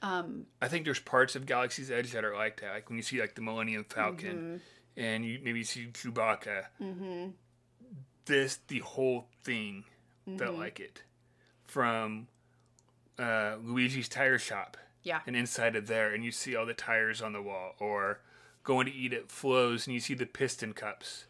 [0.01, 2.73] Um I think there's parts of Galaxy's Edge that are like that.
[2.73, 4.61] Like when you see like the Millennium Falcon
[4.97, 6.65] and you maybe see Chewbacca.
[6.77, 7.29] hmm
[8.25, 9.85] This the whole thing
[10.37, 10.59] felt Mhm.
[10.59, 11.03] like it.
[11.65, 12.27] From
[13.21, 15.21] uh, Luigi's tire shop Yeah.
[15.27, 18.21] and inside of there, and you see all the tires on the wall, or
[18.63, 21.25] going to eat at Flo's and you see the piston cups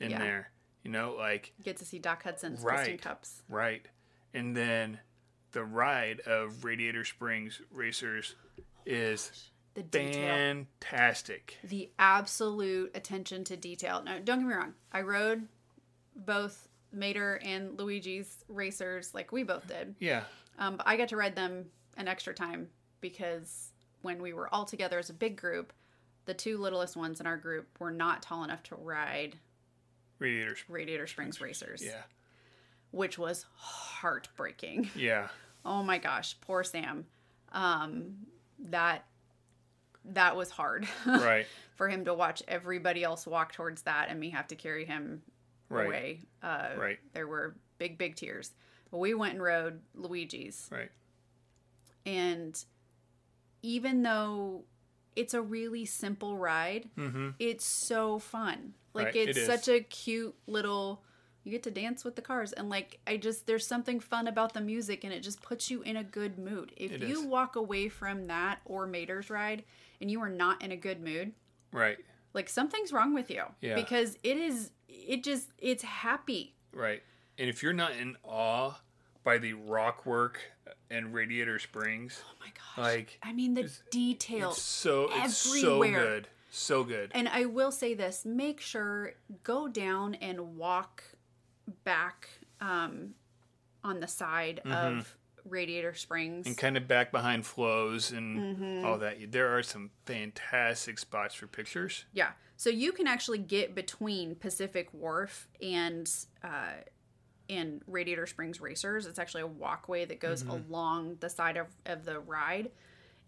[0.00, 0.18] in Yeah.
[0.18, 0.50] there.
[0.82, 3.42] You know, like Get to see Doc Hudson's piston cups.
[3.48, 3.86] Right.
[4.34, 5.00] And then
[5.52, 8.34] the ride of Radiator Springs Racers
[8.84, 10.66] is The detail.
[10.80, 11.56] fantastic.
[11.64, 14.02] The absolute attention to detail.
[14.02, 14.74] Now, don't get me wrong.
[14.92, 15.48] I rode
[16.14, 19.94] both Mater and Luigi's racers like we both did.
[19.98, 20.24] Yeah.
[20.58, 22.68] Um, but I got to ride them an extra time
[23.00, 25.72] because when we were all together as a big group,
[26.26, 29.36] the two littlest ones in our group were not tall enough to ride
[30.18, 30.68] Radiator Springs.
[30.74, 32.02] Radiator Springs Racers, Yeah.
[32.92, 34.90] which was heartbreaking.
[34.94, 35.28] Yeah.
[35.66, 37.06] Oh my gosh, poor Sam.
[37.50, 38.16] Um,
[38.68, 39.06] that
[40.04, 41.46] that was hard Right.
[41.76, 45.22] for him to watch everybody else walk towards that and me have to carry him
[45.68, 45.86] Right.
[45.86, 46.20] away.
[46.42, 46.98] Uh, Right.
[47.12, 48.52] There were big, big tears.
[48.90, 50.90] Well, we went and rode Luigi's, Right.
[52.06, 52.62] and
[53.62, 54.64] even though
[55.16, 57.30] it's a really simple ride, Mm-hmm.
[57.38, 58.74] it's so fun.
[58.92, 59.46] Like Right, it's is.
[59.46, 61.02] such a cute little
[61.42, 64.54] you get to dance with the cars and like I just there's something fun about
[64.54, 66.72] the music and it just puts you in a good mood.
[66.76, 67.26] If It you is.
[67.26, 69.64] walk away from that or Mater's ride
[70.00, 71.34] and you are not in a good mood,
[71.70, 71.98] Right.
[72.32, 73.74] like something's wrong with you Yeah.
[73.74, 74.70] because it is
[75.06, 76.54] it just it's happy.
[76.72, 77.02] Right.
[77.38, 78.74] And if you're not in awe
[79.24, 80.40] by the rock work
[80.90, 82.94] and Radiator Springs, Oh my gosh.
[82.94, 84.60] Like, I mean the it's details.
[84.60, 86.28] so it's so good.
[86.50, 87.10] So good.
[87.14, 91.02] And I will say this: make sure go down and walk
[91.82, 92.28] back
[92.60, 93.14] um,
[93.82, 96.40] on the side of Radiator Springs.
[96.42, 96.48] Mm-hmm.
[96.48, 98.84] and kind of back behind Flo's and Mm-hmm.
[98.86, 99.30] all that.
[99.32, 102.04] There are some fantastic spots for pictures.
[102.12, 106.10] Yeah, so you can actually get between Pacific Wharf and
[106.42, 106.72] uh,
[107.50, 109.06] and Radiator Springs Racers.
[109.06, 112.70] It's actually a walkway that goes along the side of, of the ride,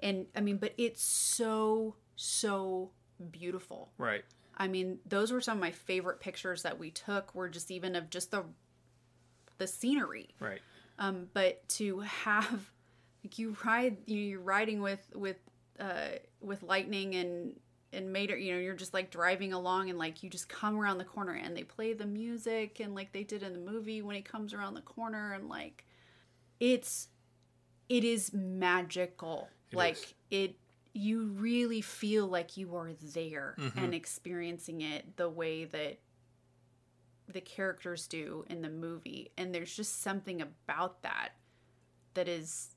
[0.00, 2.90] and I mean, but it's so so
[3.30, 3.90] beautiful.
[3.98, 4.24] Right.
[4.58, 7.34] I mean, those were some of my favorite pictures that we took.
[7.34, 8.44] Were just even of just the
[9.58, 10.28] the scenery.
[10.40, 10.60] Right.
[10.98, 12.70] Um, but to have
[13.22, 15.36] like you ride, you know, you're riding with with
[15.78, 17.52] uh, with lightning and
[17.92, 20.98] and Mater, you know, you're just like driving along and like you just come around
[20.98, 24.16] the corner and they play the music and like they did in the movie when
[24.16, 25.84] he comes around the corner and like
[26.60, 27.08] it's
[27.88, 29.48] it is magical.
[29.70, 30.14] It like is.
[30.30, 30.56] it
[30.92, 33.78] you really feel like you are there Mm-hmm.
[33.78, 35.98] and experiencing it the way that
[37.32, 41.30] the characters do in the movie and there's just something about that
[42.14, 42.68] that is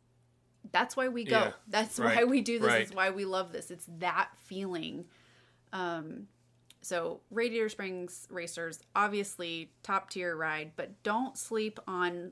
[0.72, 2.82] that's why we go Yeah, that's right, why we do this right.
[2.82, 5.06] it's why we love this it's that feeling
[5.74, 6.28] um
[6.82, 12.32] so radiator springs racers obviously top tier ride but don't sleep on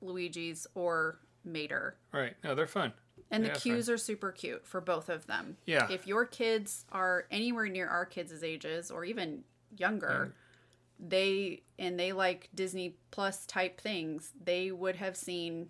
[0.00, 2.34] luigi's or mater Right.
[2.42, 2.92] No, they're fun.
[3.30, 5.56] and the queues are super cute for both of them.
[5.66, 5.86] Yeah.
[5.90, 9.44] If your kids are anywhere near our kids' ages or even
[9.76, 10.34] younger,
[11.00, 15.68] they and they like Disney Plus type things, they would have seen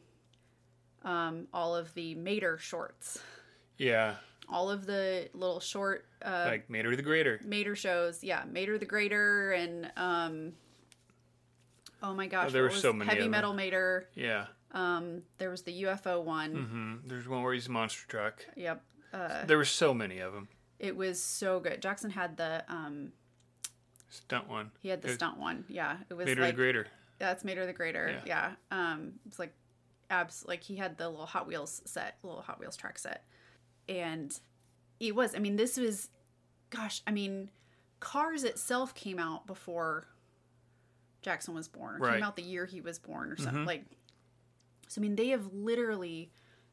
[1.05, 3.19] um, all of the Mater shorts,
[3.77, 4.17] Yeah.
[4.49, 7.41] all of the little short uh, like Mater the Greater.
[7.45, 8.25] Mater shows.
[8.25, 10.53] Yeah, Mater the Greater and um,
[12.03, 13.31] oh my gosh, Oh, there were so many Heavy of them.
[13.33, 14.09] Metal Mater.
[14.15, 14.47] Yeah.
[14.73, 16.55] Um, there was the UFO one.
[16.55, 17.09] Mm-hmm.
[17.09, 18.45] There's one where he's a monster truck.
[18.57, 18.83] Yep.
[19.13, 20.49] Uh, There were so many of them.
[20.79, 21.81] It was so good.
[21.83, 23.13] Jackson had the um
[24.11, 24.71] Stunt one.
[24.81, 25.65] he had the It- stunt one.
[25.69, 25.99] Yeah.
[26.09, 26.85] It was Mater like the Greater.
[27.21, 28.21] Yeah, that's Mater the Greater.
[28.25, 28.55] Yeah.
[28.71, 28.89] Yeah.
[28.93, 29.53] Um it's like
[30.11, 33.25] abs like he had the little Hot Wheels set, little Hot Wheels track set.
[33.89, 34.39] And
[35.01, 36.09] it was I mean this was
[36.71, 37.51] gosh, I mean
[38.01, 40.07] Cars itself came out before
[41.23, 42.15] Jackson was born or Right.
[42.15, 43.67] came out the year he was born or something Mhm.
[43.67, 43.85] like
[44.87, 46.33] so I mean they have literally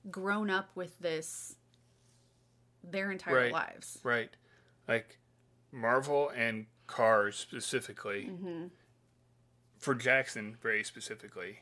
[0.10, 1.58] grown up with this
[2.84, 3.52] their entire Right.
[3.52, 4.00] lives.
[4.04, 4.30] Right.
[4.88, 5.18] Like
[5.72, 8.66] Marvel and Cars specifically, Mm-hmm.
[9.78, 11.60] for Jackson very specifically,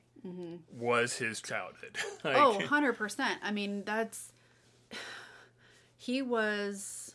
[0.72, 1.98] was his childhood.
[2.24, 3.36] like, oh, 100%.
[3.44, 4.32] I mean, that's.
[5.98, 7.14] He was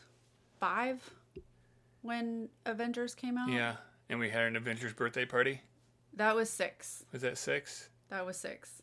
[0.61, 1.03] five
[2.03, 3.51] when Avengers came out.
[3.51, 3.75] yeah.
[4.09, 5.61] And we had an Avengers birthday party.
[6.15, 7.05] That was six.
[7.13, 7.91] Was that six?
[8.09, 8.81] That was six.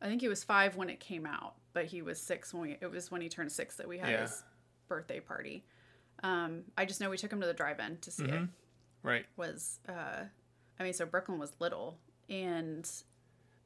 [0.00, 2.76] I think he was five when it came out, but he was six when we,
[2.80, 4.20] it was when he turned six that we had Yeah.
[4.22, 4.44] his
[4.86, 5.64] birthday party.
[6.22, 8.30] Um, I just know we took him to the drive-in to see it.
[8.30, 8.48] Mhm.
[9.02, 9.26] Right.
[9.36, 10.24] Was uh,
[10.78, 12.88] I mean, so Brooklyn was little, and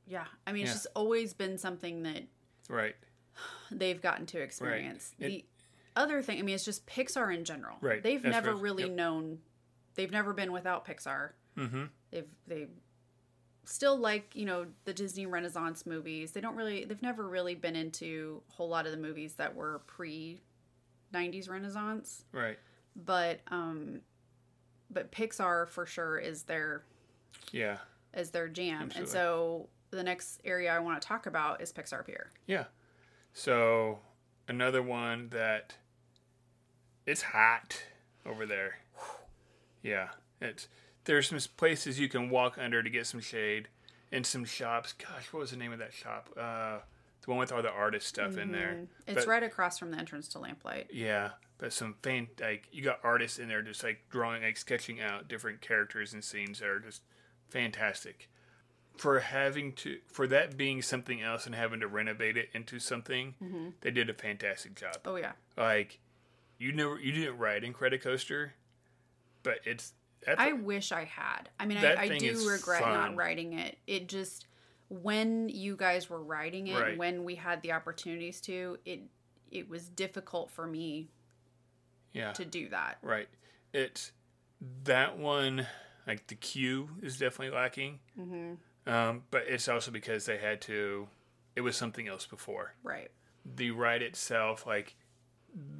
[0.06, 0.74] yeah, I mean, it's Yeah.
[0.74, 2.22] just always been something that
[2.68, 2.96] Right.
[3.70, 5.14] they've gotten to experience.
[5.18, 5.44] It- the
[5.94, 7.76] other thing, I mean, it's just Pixar in general.
[7.80, 8.92] Right, They've that's never really yep.
[8.92, 9.42] known.
[9.94, 11.32] They've never been without Pixar.
[11.56, 11.84] Mm-hmm.
[12.10, 12.68] They've they
[13.64, 16.32] still like you know the Disney Renaissance movies.
[16.32, 16.84] They don't really.
[16.84, 20.42] They've never really been into a whole lot of the movies that were pre.
[21.14, 22.58] 90s renaissance Right.
[22.94, 24.00] but um
[24.90, 26.84] but pixar for sure is their
[27.52, 27.78] Yeah.
[28.14, 32.04] is their jam and so the next area i want to talk about is pixar
[32.04, 32.64] pier Yeah.
[33.32, 33.98] So
[34.48, 35.74] another one that
[37.04, 37.82] it's hot
[38.24, 38.78] over there.
[39.82, 40.08] Yeah.
[40.40, 40.68] It's
[41.04, 43.68] there's some places you can walk under to get some shade
[44.10, 44.92] and some shops.
[44.94, 46.30] Gosh, what was the name of that shop?
[46.36, 46.78] Uh
[47.26, 48.76] the one with all the artist stuff in there.
[48.80, 52.68] Mm, it's But- right across from the entrance to lamplight Yeah, but some faint like
[52.72, 56.60] you got artists in there just like drawing like sketching out different characters and scenes
[56.60, 57.02] that are just
[57.50, 58.28] fantastic.
[58.96, 63.34] For having to for that being something else and having to renovate it into something,
[63.42, 63.68] Mm-hmm.
[63.82, 64.96] they did a fantastic job.
[65.04, 65.98] oh yeah Like
[66.58, 68.50] you never you didn't ride Incredicoaster,
[69.42, 69.92] but it's
[70.38, 71.50] I wish I had.
[71.60, 72.94] I mean, I, I do regret fun.
[72.94, 73.76] not writing it.
[73.86, 74.45] It just
[74.88, 76.98] when you guys were writing it, Right.
[76.98, 79.00] when we had the opportunities to, it
[79.50, 81.08] it was difficult for me
[82.12, 82.32] Yeah.
[82.32, 82.98] to do that.
[83.02, 83.28] Right.
[83.72, 84.10] It
[84.84, 85.66] that one,
[86.06, 88.00] like the queue is definitely lacking.
[88.18, 88.90] Mm-hmm.
[88.90, 91.08] Um, but it's also because they had to,
[91.56, 92.74] it was something else before.
[92.82, 93.10] Right.
[93.44, 94.96] The ride itself, like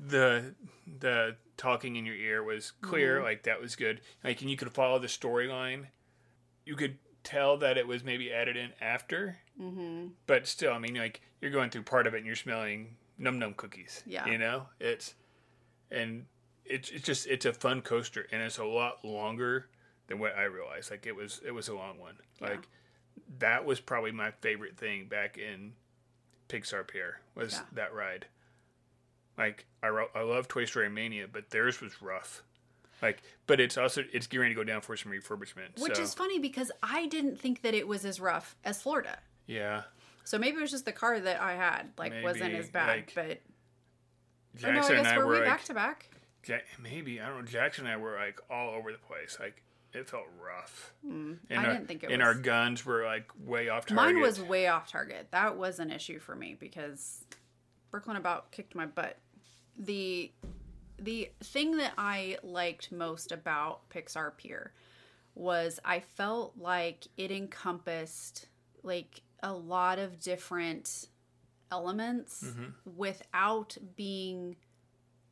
[0.09, 0.55] the
[0.99, 4.01] the talking in your ear was clear, like that was good.
[4.23, 5.87] Like and you could follow the storyline.
[6.65, 10.09] You could tell that it was maybe added in after, Mm-hmm.
[10.27, 13.39] but still, I mean, like you're going through part of it and you're smelling num
[13.39, 14.03] num cookies.
[14.07, 14.27] Yeah.
[14.27, 15.15] You know, it's
[15.91, 16.27] and
[16.65, 19.67] it's it's just it's a fun coaster and it's a lot longer
[20.09, 20.91] than what I realized.
[20.91, 22.17] Like it was it was a long one.
[22.41, 22.51] Yeah.
[22.51, 22.69] Like
[23.39, 25.73] that was probably my favorite thing back in
[26.49, 27.61] Pixar Pier was Yeah.
[27.73, 28.27] that ride.
[29.39, 32.43] Like I ro- I love Toy Story Mania, but theirs was rough.
[33.03, 35.79] Like, but it's also it's gearing to go down for some refurbishment.
[35.81, 39.19] Which so, is funny because I didn't think that it was as rough as Florida.
[39.47, 39.83] yeah.
[40.25, 42.89] So maybe it was just the car that I had, like, wasn't as bad.
[42.89, 43.41] like, but
[44.57, 46.11] Jackson no, I and guess I were were we like, back to back?
[46.47, 47.43] Ja- maybe I don't know.
[47.45, 49.37] Jackson and I were like all over the place.
[49.39, 50.93] Like it felt rough.
[51.07, 52.27] Mm, And I our, didn't think it and was.
[52.27, 53.97] our guns were like way off target.
[54.15, 55.29] Mine was way off target.
[55.31, 57.25] That was an issue for me because
[57.91, 59.19] Brooklyn about kicked my butt.
[59.79, 60.33] The
[60.99, 64.73] the thing that I liked most about Pixar Pier
[65.35, 68.49] was I felt like it encompassed
[68.83, 71.09] like a lot of different
[71.71, 72.73] elements Mhm.
[72.97, 74.57] without being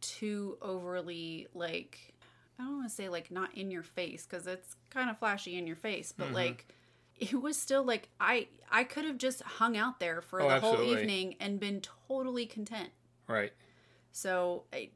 [0.00, 2.14] too overly like
[2.58, 5.56] I don't want to say like not in your face because it's kind of flashy
[5.56, 6.34] in your face, but Mhm.
[6.34, 6.66] like
[7.16, 10.60] it was still like I I could have just hung out there for Oh, the
[10.60, 12.90] whole evening and been totally content.
[13.26, 13.52] right.
[14.12, 14.90] So I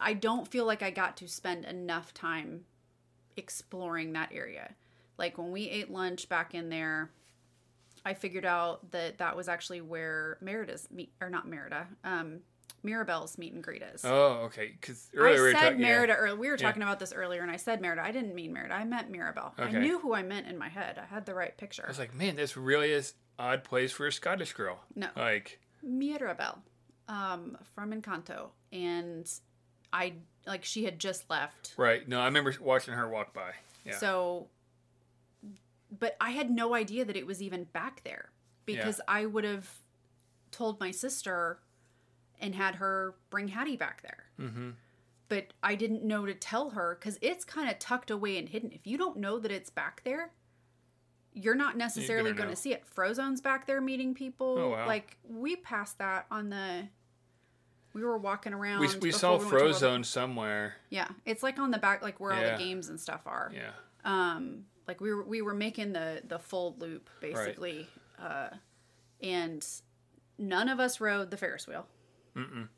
[0.00, 2.64] I don't feel like I got to spend enough time
[3.36, 4.74] exploring that area.
[5.18, 7.10] Like when we ate lunch back in there,
[8.04, 12.40] I figured out that that was actually where Merida's meet or not Merida, um,
[12.82, 14.02] Mirabel's meet and greet is.
[14.06, 14.74] Oh, okay.
[14.80, 15.78] Because I we said.
[15.78, 16.36] Merida earlier.
[16.36, 16.66] We were Yeah.
[16.66, 18.02] talking about this earlier, and I said Merida.
[18.02, 18.72] I didn't mean Merida.
[18.74, 19.52] I meant Mirabel.
[19.58, 19.76] Okay.
[19.76, 20.98] I knew who I meant in my head.
[20.98, 21.84] I had the right picture.
[21.84, 24.80] I was like, man, this really is odd place for a Scottish girl.
[24.94, 25.08] No.
[25.14, 26.58] Like, Mirabel
[27.08, 29.30] um, from Encanto, and
[29.92, 30.14] I
[30.46, 31.74] like she had just left.
[31.76, 32.06] right?
[32.08, 33.52] No, I remember watching her walk by.
[33.84, 33.96] Yeah.
[33.96, 34.48] So,
[35.96, 38.30] but I had no idea that it was even back there
[38.66, 39.68] because I would have
[40.50, 41.58] told my sister
[42.40, 44.24] and had her bring Hattie back there.
[44.38, 44.70] mm-hmm.
[45.28, 48.72] But I didn't know to tell her because it's kind of tucked away and hidden.
[48.72, 50.32] If you don't know that it's back there,
[51.32, 52.82] you're not necessarily gonna to see it.
[52.96, 54.56] Frozone's back there meeting people.
[54.58, 54.88] Oh, wow.
[54.88, 56.88] Like we passed that on the.
[57.92, 58.80] We were walking around.
[58.80, 60.74] We, we saw to Frozone somewhere.
[60.90, 63.50] Yeah, it's like on the back, like where all the games and stuff are.
[63.54, 63.70] Yeah.
[64.04, 67.88] Um, like we were we were making the the full loop basically,
[68.20, 68.48] uh,
[69.22, 69.66] and
[70.38, 71.86] none of us rode the Ferris wheel,
[72.36, 72.68] Mm-mm.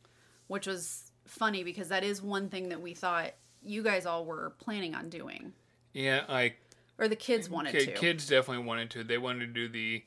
[0.48, 4.54] which was funny because that is one thing that we thought you guys all were
[4.58, 5.52] planning on doing,
[5.92, 6.54] Yeah, I.
[6.98, 7.92] or the kids wanted to.
[7.92, 9.04] kids definitely wanted to.
[9.04, 10.04] They wanted to do the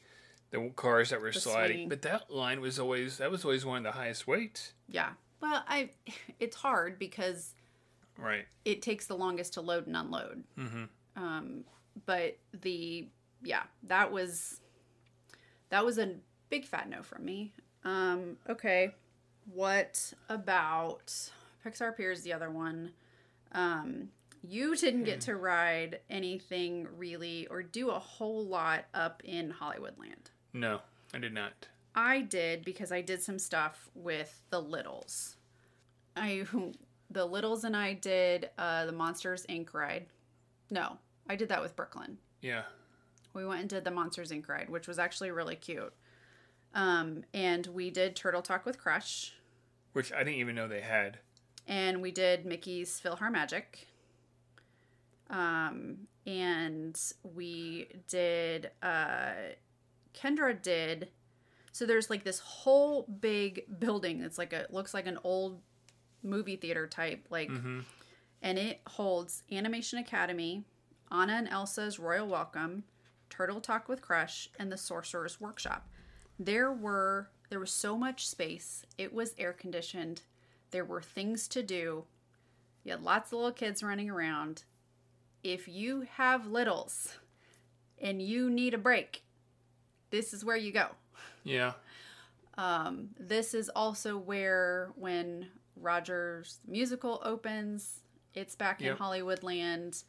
[0.56, 1.90] the cars that were The sliding, swing.
[1.90, 4.74] but that line was always that was always one of the highest weights.
[4.88, 5.12] Yeah.
[5.42, 5.90] Well, I
[6.40, 7.54] it's hard because
[8.18, 8.46] Right.
[8.64, 10.44] it takes the longest to load and unload.
[10.58, 10.84] Mm-hmm.
[11.22, 11.64] Um,
[12.06, 13.08] but the
[13.44, 14.62] yeah, that was
[15.70, 16.16] that was a
[16.50, 17.54] big fat no from me.
[17.84, 18.92] Um, okay.
[19.54, 21.12] What about
[21.66, 22.92] Pixar Pier is the other one.
[23.52, 24.10] Um,
[24.48, 30.30] you didn't get to ride anything really or do a whole lot up in Hollywoodland.
[30.56, 30.80] No,
[31.14, 31.68] I did not.
[31.94, 35.36] I did because I did some stuff with the Littles.
[36.16, 36.46] I
[37.10, 39.74] the Littles and I did uh, the Monsters Inc.
[39.74, 40.06] ride.
[40.72, 40.98] No,
[41.30, 42.18] I did that with Brooklyn.
[42.42, 42.64] Yeah.
[43.34, 44.48] We went and did the Monsters Inc.
[44.48, 45.94] ride, which was actually really cute.
[46.74, 49.34] Um, and we did Turtle Talk with Crush,
[49.94, 51.20] Which I didn't even know they had.
[51.68, 53.64] and we did Mickey's PhilharMagic.
[55.30, 59.34] Um, and we did uh,
[60.16, 61.10] Kendra did.
[61.72, 64.22] So there's like this whole big building.
[64.22, 65.62] It's like a it looks like an old
[66.24, 67.82] movie theater type like Mm-hmm.
[68.42, 70.64] and it holds Animation Academy,
[71.12, 72.84] Anna and Elsa's Royal Welcome,
[73.30, 75.88] Turtle Talk with Crush, and the Sorcerer's Workshop.
[76.40, 78.86] There were there was so much space.
[78.98, 80.22] It was air conditioned.
[80.72, 82.06] There were things to do.
[82.84, 84.64] You had lots of little kids running around.
[85.44, 87.18] If you have littles
[88.02, 89.24] and you need a break,
[90.16, 90.88] this is where you go.
[91.44, 91.74] Yeah.
[92.58, 98.00] Um, this is also where when Rogers musical opens,
[98.34, 98.98] it's back in Yep.
[99.00, 100.04] Hollywoodland.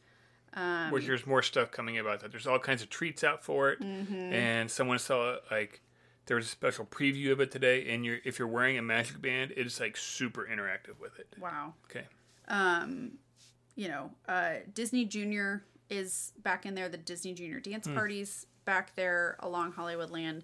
[0.53, 2.31] Um, which there's more stuff coming about that.
[2.31, 4.13] There's all kinds of treats out for it, Mm-hmm.
[4.33, 5.81] and someone saw like
[6.25, 7.89] there was a special preview of it today.
[7.89, 11.27] And you're if you're wearing a magic band, it's like super interactive with it.
[11.37, 11.73] wow.
[11.89, 12.05] Okay,
[12.47, 13.17] Um,
[13.75, 16.87] you know, uh, Disney Junior is back in there.
[16.89, 20.41] The Disney Junior dance parties back there along Hollywoodland.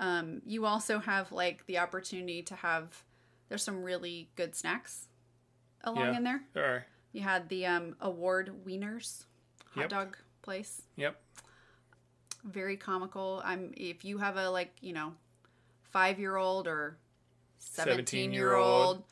[0.00, 3.04] Um, you also have like the opportunity to have.
[3.48, 5.06] There's some really good snacks
[5.84, 6.16] along Yeah.
[6.16, 6.42] in there.
[6.54, 6.86] there are.
[7.12, 9.24] You had the um, award wieners
[9.74, 9.88] hot Yep.
[9.90, 10.82] dog place.
[10.96, 11.20] Yep.
[12.44, 13.42] Very comical.
[13.44, 15.12] I'm if you have a like you know
[15.90, 16.96] five year old or
[17.58, 19.04] seventeen year old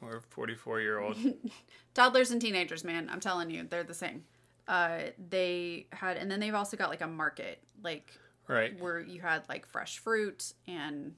[0.00, 1.16] Or 44 year old.
[1.94, 3.08] toddlers and teenagers, man.
[3.10, 4.24] I'm telling you, they're the same.
[4.68, 4.98] Uh,
[5.30, 8.12] they had, and then they've also got like a market, like
[8.48, 8.78] right.
[8.80, 11.14] where you had like fresh fruit and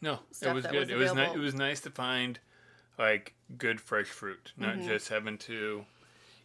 [0.00, 0.80] No, it was good.
[0.80, 2.38] was it was ni- it was nice to find
[2.98, 4.86] like good fresh fruit, not Mm-hmm.
[4.88, 5.84] just having to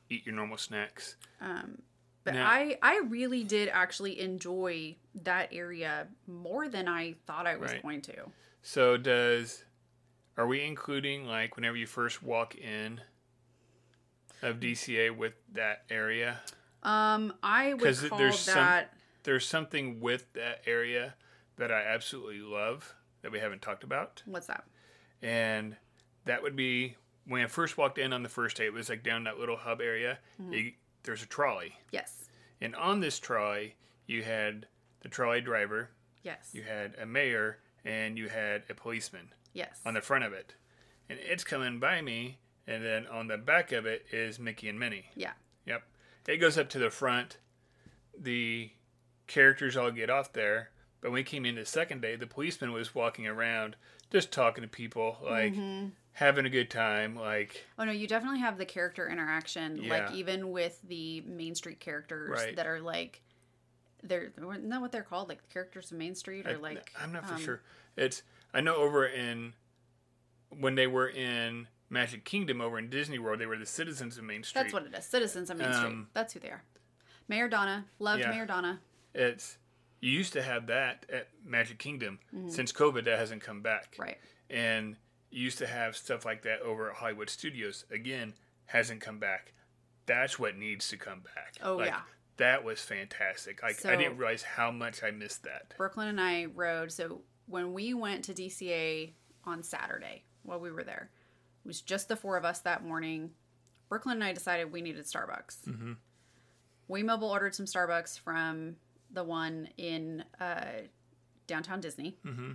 [0.10, 1.16] eat your normal snacks.
[1.41, 1.82] Um,
[2.24, 7.58] But Now- I I really did actually enjoy that area more than I thought I
[7.58, 7.82] was Right.
[7.84, 8.32] going to.
[8.62, 9.66] So does
[10.38, 13.02] are we including like whenever you first walk in
[14.44, 16.39] of DCA with that area?
[16.84, 21.16] Um, I would call there's some- that There's something with that area
[21.56, 24.22] that I absolutely love that we haven't talked about.
[24.26, 24.66] what's that?
[25.22, 25.78] and
[26.26, 28.66] that would be when I first walked in on the first day.
[28.66, 30.20] It was like down that little hub area.
[30.41, 30.54] Mm-hmm.
[30.54, 30.72] You,
[31.04, 32.26] there's a trolley, Yes,
[32.60, 33.76] and on this trolley
[34.08, 34.68] you had
[35.02, 35.89] the trolley driver,
[36.24, 39.80] yes, you had a mayor, and you had a policeman yes.
[39.86, 40.56] on the front of it,
[41.10, 42.39] and it's coming by me.
[42.68, 45.05] And then on the back of it is Mickey and Minnie.
[45.16, 45.32] yeah,
[45.66, 45.84] Yep,
[46.28, 47.38] it goes up to the front.
[48.18, 48.72] The
[49.28, 50.70] characters all get off there.
[51.01, 53.76] But when we came in the second day, the policeman was walking around
[54.11, 55.88] just talking to people, like Mm-hmm.
[56.14, 57.16] having a good time.
[57.16, 61.80] Like, Oh no, you definitely have the character interaction, like even with the Main Street
[61.82, 62.55] characters Right.
[62.55, 63.22] that are like,
[64.03, 66.91] they're isn't that what they're called, like the characters of Main Street, or I, like
[67.01, 67.61] I'm not for um, sure.
[67.97, 69.53] It's I know over in
[70.57, 74.24] when they were in Magic Kingdom over in Disney World, they were the citizens of
[74.26, 74.64] Main Street.
[74.64, 75.06] That's what it is.
[75.06, 75.88] Citizens of Main Street.
[75.88, 76.64] Um, That's who they are.
[77.30, 78.32] Mayor Donna loved Yeah.
[78.32, 78.82] Mayor Donna.
[79.14, 79.58] It's
[80.02, 82.20] you used to have that at Magic Kingdom.
[82.48, 83.94] Since COVID, that hasn't come back.
[83.94, 84.02] Mm-hmm.
[84.02, 84.18] Right.
[84.50, 84.98] and
[85.32, 87.86] you used to have stuff like that over at Hollywood Studios.
[87.89, 88.34] Again,
[88.66, 89.54] hasn't come back.
[90.06, 91.54] That's what needs to come back.
[91.64, 92.02] Oh, Like, yeah.
[92.38, 93.64] that was fantastic.
[93.64, 95.74] Like I didn't realize how much I missed that.
[95.78, 96.91] Brooklyn and I rode.
[96.91, 99.14] So when we went to DCA
[99.46, 101.10] on Saturday while we were there,
[101.64, 103.32] it was just the four of us that morning.
[103.89, 105.68] Brooklyn and I decided we needed Starbucks.
[105.68, 105.93] Mm-hmm.
[106.88, 108.76] We mobile ordered some Starbucks from
[109.11, 110.66] the one in uh,
[111.47, 112.18] downtown Disney.
[112.26, 112.53] Mm-hmm.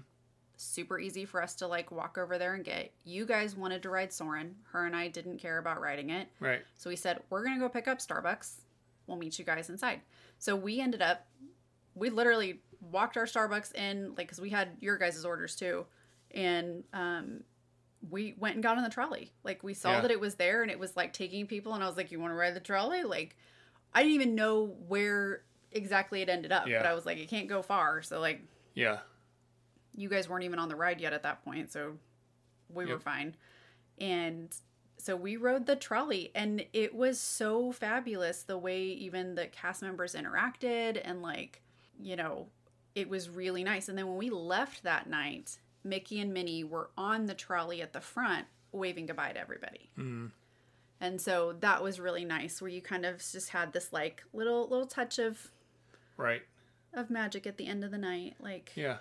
[0.56, 2.92] Super easy for us to like walk over there and get.
[3.04, 4.56] You guys wanted to ride Soarin'.
[4.72, 6.28] Her and I didn't care about riding it.
[6.40, 6.62] Right.
[6.76, 8.56] So we said, we're going to go pick up Starbucks.
[9.06, 10.00] We'll meet you guys inside.
[10.38, 11.26] So we ended up,
[11.94, 15.86] we literally walked our Starbucks in, like, because we had your guys' orders too.
[16.32, 17.44] And um,
[18.10, 19.32] we went and got on the trolley.
[19.44, 20.00] Like, we saw Yeah.
[20.02, 21.74] that it was there and it was like taking people.
[21.74, 23.02] And I was like, you want to ride the trolley?
[23.02, 23.36] Like,
[23.92, 25.42] I didn't even know where
[25.72, 26.66] exactly it ended up.
[26.68, 26.78] Yeah.
[26.82, 28.02] But I was like, it can't go far.
[28.02, 28.42] So, like,
[28.74, 29.00] Yeah.
[29.94, 31.98] you guys weren't even on the ride yet at that point, so
[32.68, 33.34] we were fine.
[33.98, 34.54] And
[34.96, 39.82] so we rode the trolley, and it was so fabulous the way even the cast
[39.82, 41.62] members interacted, and like,
[42.00, 42.48] you know,
[42.94, 43.88] it was really nice.
[43.88, 45.58] And then when we left that night,
[45.88, 49.90] Mickey and Minnie were on the trolley at the front waving goodbye to everybody.
[49.98, 50.30] Mm.
[51.00, 54.68] And so that was really nice where you kind of just had this like little
[54.68, 55.50] little touch of
[56.16, 56.42] Right.
[56.92, 58.98] of magic at the end of the night like Yeah.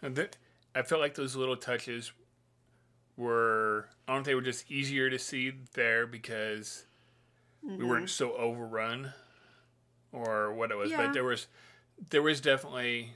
[0.00, 0.36] And that,
[0.74, 2.12] I felt like those little touches
[3.16, 6.84] were, I don't know if they were just easier to see there because
[7.62, 7.88] we Mm-hmm.
[7.88, 9.12] weren't so overrun
[10.12, 10.90] or what it was.
[10.92, 10.98] Yeah.
[11.06, 11.48] But there was,
[12.10, 13.12] there was definitely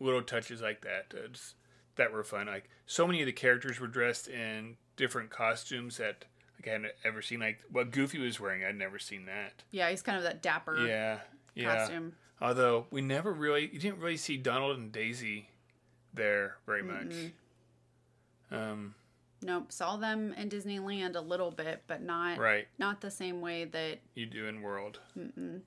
[0.00, 1.54] little touches like that that's,
[1.96, 2.46] that were fun.
[2.46, 6.24] Like so many of the characters were dressed in different costumes that
[6.58, 7.40] like I hadn't ever seen.
[7.40, 9.62] Like what Goofy was wearing, I'd never seen that.
[9.70, 11.18] yeah, he's kind of that dapper Yeah.
[11.54, 11.76] Yeah.
[11.76, 12.14] costume.
[12.40, 15.48] Although we never really, you didn't really see Donald and Daisy
[16.12, 17.14] there very much.
[18.50, 18.94] Um,
[19.44, 23.66] Nope, saw them in Disneyland a little bit, but not right, not the same way
[23.66, 23.98] that.
[24.14, 25.00] you do in World.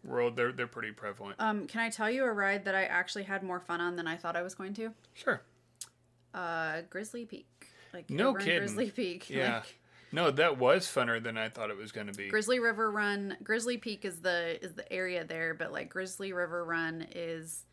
[0.03, 1.35] World, they're they're pretty prevalent.
[1.37, 4.07] Um, can I tell you a ride that I actually had more fun on than
[4.07, 4.93] I thought I was going to?
[5.13, 5.43] Sure.
[6.33, 7.47] Uh, Grizzly Peak.
[7.93, 8.57] Like No kidding.
[8.57, 9.29] Grizzly Peak.
[9.29, 9.57] Yeah.
[9.57, 9.75] Like,
[10.11, 12.29] No, that was funner than I thought it was going to be.
[12.29, 13.37] Grizzly River Run.
[13.43, 17.65] Grizzly Peak is the is the area there, but like Grizzly River Run is,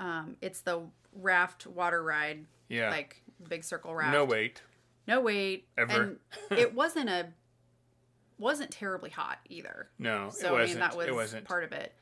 [0.00, 0.82] um, it's the
[1.12, 2.90] raft water ride, yeah.
[2.90, 4.12] like big circle raft.
[4.12, 4.62] no wait.
[5.06, 5.68] No wait.
[5.78, 5.92] Ever.
[5.92, 6.18] And
[6.58, 7.28] it wasn't a
[8.38, 9.88] wasn't terribly hot either.
[9.98, 11.44] No, So it I mean that was it wasn't.
[11.46, 11.94] part of it.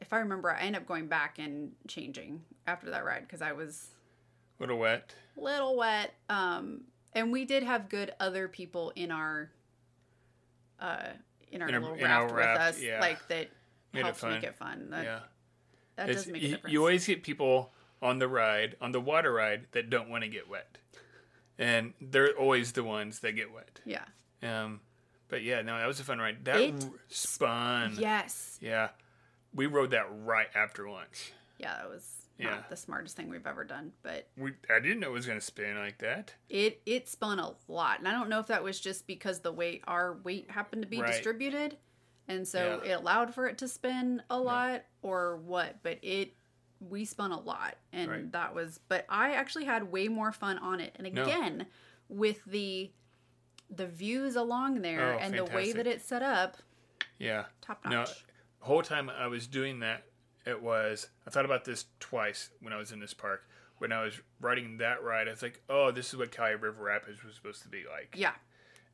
[0.00, 3.52] If I remember, I ended up going back and changing after that ride because I
[3.52, 3.88] was
[4.58, 5.14] a little wet.
[5.36, 6.14] a little wet.
[6.28, 6.80] Um,
[7.12, 9.50] and we did have good other people in our
[10.80, 11.10] uh
[11.52, 13.00] in our In little in our raft with raft, us, yeah.
[13.00, 13.48] like that
[13.92, 14.32] Made helped fun.
[14.32, 14.88] make it fun.
[14.90, 15.20] That, yeah.
[15.96, 16.72] that It's- does make a difference.
[16.72, 20.28] you always get people on the ride, on the water ride, that don't want to
[20.28, 20.78] get wet,
[21.58, 23.80] and they're always the ones that get wet.
[23.84, 24.04] yeah.
[24.42, 24.80] Um,
[25.28, 26.44] but yeah, no, that was a fun ride.
[26.44, 27.96] That It spun.
[27.98, 28.58] Yes.
[28.60, 28.88] Yeah,
[29.54, 31.32] we rode that right after lunch.
[31.58, 32.50] Yeah, that was Yeah.
[32.50, 35.40] not the smartest thing we've ever done, but We I didn't know it was gonna
[35.40, 36.34] spin like that.
[36.48, 39.52] it it spun a lot, and I don't know if that was just because the
[39.52, 41.12] weight our weight happened to be Right.
[41.12, 41.78] distributed,
[42.28, 42.90] and so Yeah.
[42.92, 45.82] it allowed for it to spin a lot, or what.
[45.82, 46.34] But it
[46.88, 48.32] we spun a lot, and Right.
[48.32, 48.80] that was.
[48.88, 51.22] But I actually had way more fun on it, and No.
[51.22, 51.66] again
[52.08, 52.92] with the
[53.70, 56.58] the views along there Oh, and the way that it's set up,
[57.18, 57.46] Yeah.
[57.62, 58.24] top notch.
[58.58, 60.04] the whole time I was doing that,
[60.44, 63.48] it was I thought about this twice when I was in this park.
[63.78, 66.82] When I was riding that ride, I was like, "Oh, this is what Kali River
[66.84, 68.34] Rapids was supposed to be like." Yeah,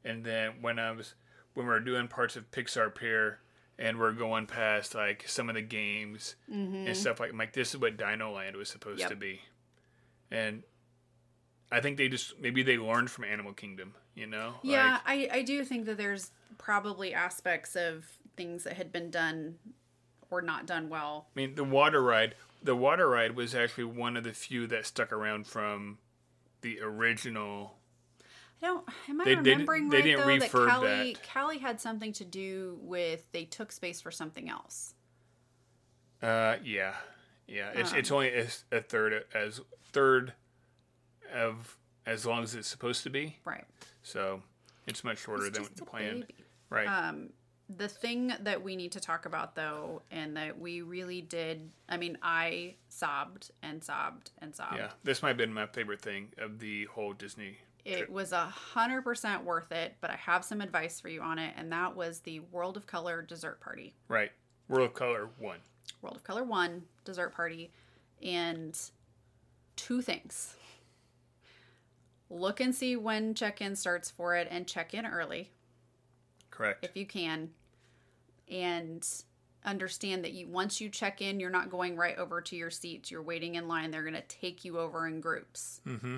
[0.05, 1.15] And then when I was
[1.55, 3.41] when we were doing parts of Pixar Pier
[3.79, 6.87] and we're going past like some of the games mm-hmm.
[6.87, 9.11] and stuff like, I'm like this is what Dino Land was supposed Yep.
[9.11, 9.41] to be.
[10.31, 10.63] And
[11.71, 14.55] I think they just maybe they learned from Animal Kingdom, you know?
[14.63, 18.07] Yeah, Like, I, I do think that there's probably aspects of
[18.37, 19.57] things that had been done
[20.31, 21.27] or not done well.
[21.35, 24.87] I mean, the water ride, the water ride was actually one of the few that
[24.87, 25.99] stuck around from
[26.61, 27.78] the original.
[28.63, 28.85] I don't.
[29.09, 31.23] Am I They remembering they right didn't though that Kali that.
[31.33, 34.95] Kali had something to do with they took space for something else.
[36.23, 36.95] Uh, yeah,
[37.47, 37.71] yeah.
[37.75, 37.99] It's Um.
[37.99, 39.61] it's only a, a third as
[39.93, 40.33] third
[41.33, 43.37] of as long as it's supposed to be.
[43.45, 43.65] Right.
[44.03, 44.43] So
[44.87, 46.21] it's much shorter It's than just the a plan.
[46.21, 46.35] baby.
[46.71, 46.87] Right.
[46.87, 47.31] Um,
[47.77, 51.71] the thing that we need to talk about though, and that we really did.
[51.89, 54.77] I mean, I sobbed and sobbed and sobbed.
[54.77, 54.91] yeah.
[55.05, 57.59] This might have been my favorite thing of the whole Disney.
[57.89, 61.39] It was a hundred percent worth it, but I have some advice for you on
[61.39, 63.95] it, and that was the World of Color dessert party.
[64.09, 64.31] Right.
[64.69, 65.59] World of Color one.
[66.03, 67.71] World of Color 1 dessert party
[68.23, 68.79] and
[69.77, 70.55] two things.
[72.31, 75.51] Look and see when check in starts for it and check in early
[76.51, 76.85] Correct.
[76.85, 77.51] if you can.
[78.51, 79.07] And
[79.65, 83.11] understand that you once you check in, you're not going right over to your seats.
[83.11, 83.91] You're waiting in line.
[83.91, 85.81] They're going to take you over in groups.
[85.87, 86.17] mm-hmm.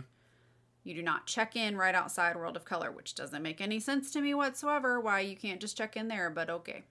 [0.83, 4.11] You do not check in right outside World of Color, which doesn't make any sense
[4.13, 6.85] to me whatsoever why you can't just check in there, but okay.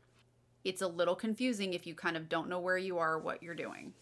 [0.64, 3.42] It's a little confusing if you kind of don't know where you are or what
[3.42, 3.94] you're doing.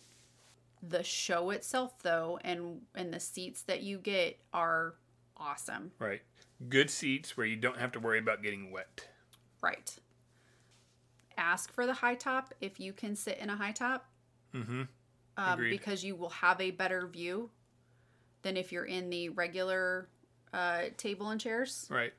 [0.81, 4.95] The show itself though and and the seats that you get are
[5.37, 5.91] awesome.
[5.99, 6.21] Right.
[6.69, 9.07] Good seats where you don't have to worry about getting wet.
[9.61, 9.95] Right.
[11.37, 14.07] Ask for the high top if you can sit in a high top.
[14.55, 14.83] Mm-hmm.
[15.37, 17.49] um, because you will have a better view
[18.47, 20.07] than if you're in the regular
[20.53, 21.85] uh, table and chairs.
[21.91, 22.13] Right.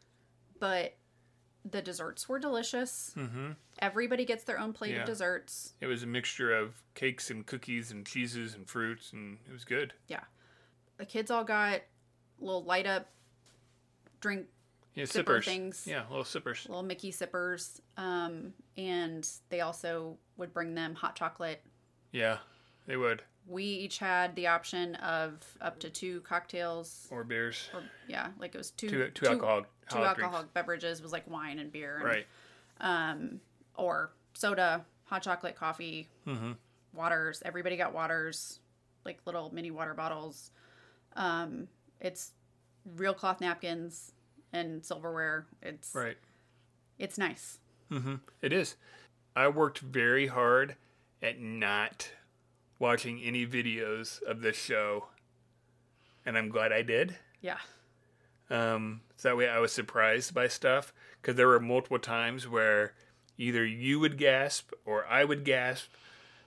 [0.60, 0.94] But
[1.64, 3.12] the desserts were delicious.
[3.16, 3.52] Mm-hmm.
[3.78, 5.00] Everybody gets their own plate Yeah.
[5.00, 5.72] of desserts.
[5.80, 9.64] It was a mixture of cakes and cookies and cheeses and fruits, and it was
[9.64, 9.94] good.
[10.06, 10.20] Yeah.
[10.98, 11.80] The kids all got
[12.38, 13.08] little light up
[14.20, 14.46] drink,
[14.94, 15.44] Yeah, Sipper sippers.
[15.46, 15.86] things.
[15.88, 16.66] Yeah, little sippers.
[16.68, 17.80] little Mickey sippers.
[17.96, 21.62] Um, and they also would bring them hot chocolate.
[22.12, 22.38] Yeah,
[22.86, 23.22] they would.
[23.48, 27.08] We each had the option of up to two cocktails.
[27.10, 27.70] Or beers.
[27.72, 29.62] Or, yeah, like it was two, Two, two, alcohol.
[29.88, 30.22] two hot drinks.
[30.22, 32.26] alcoholic beverages was like wine and beer and, Right.
[32.80, 33.40] um
[33.74, 36.52] or soda hot chocolate coffee Mm-hmm.
[36.92, 38.60] waters everybody got waters
[39.06, 40.50] like little mini water bottles
[41.16, 41.68] um
[42.00, 42.32] it's
[42.96, 44.12] real cloth napkins
[44.52, 46.18] and silverware it's Right.
[46.98, 47.58] it's nice
[47.90, 48.16] Mm-hmm.
[48.42, 48.76] It is.
[49.34, 50.76] I worked very hard
[51.22, 52.10] at not
[52.78, 55.06] watching any videos of this show,
[56.24, 57.16] and I'm glad I did.
[57.40, 57.58] yeah
[58.50, 62.94] Um, so that way I was surprised by stuff because there were multiple times where
[63.36, 65.90] either you would gasp or I would gasp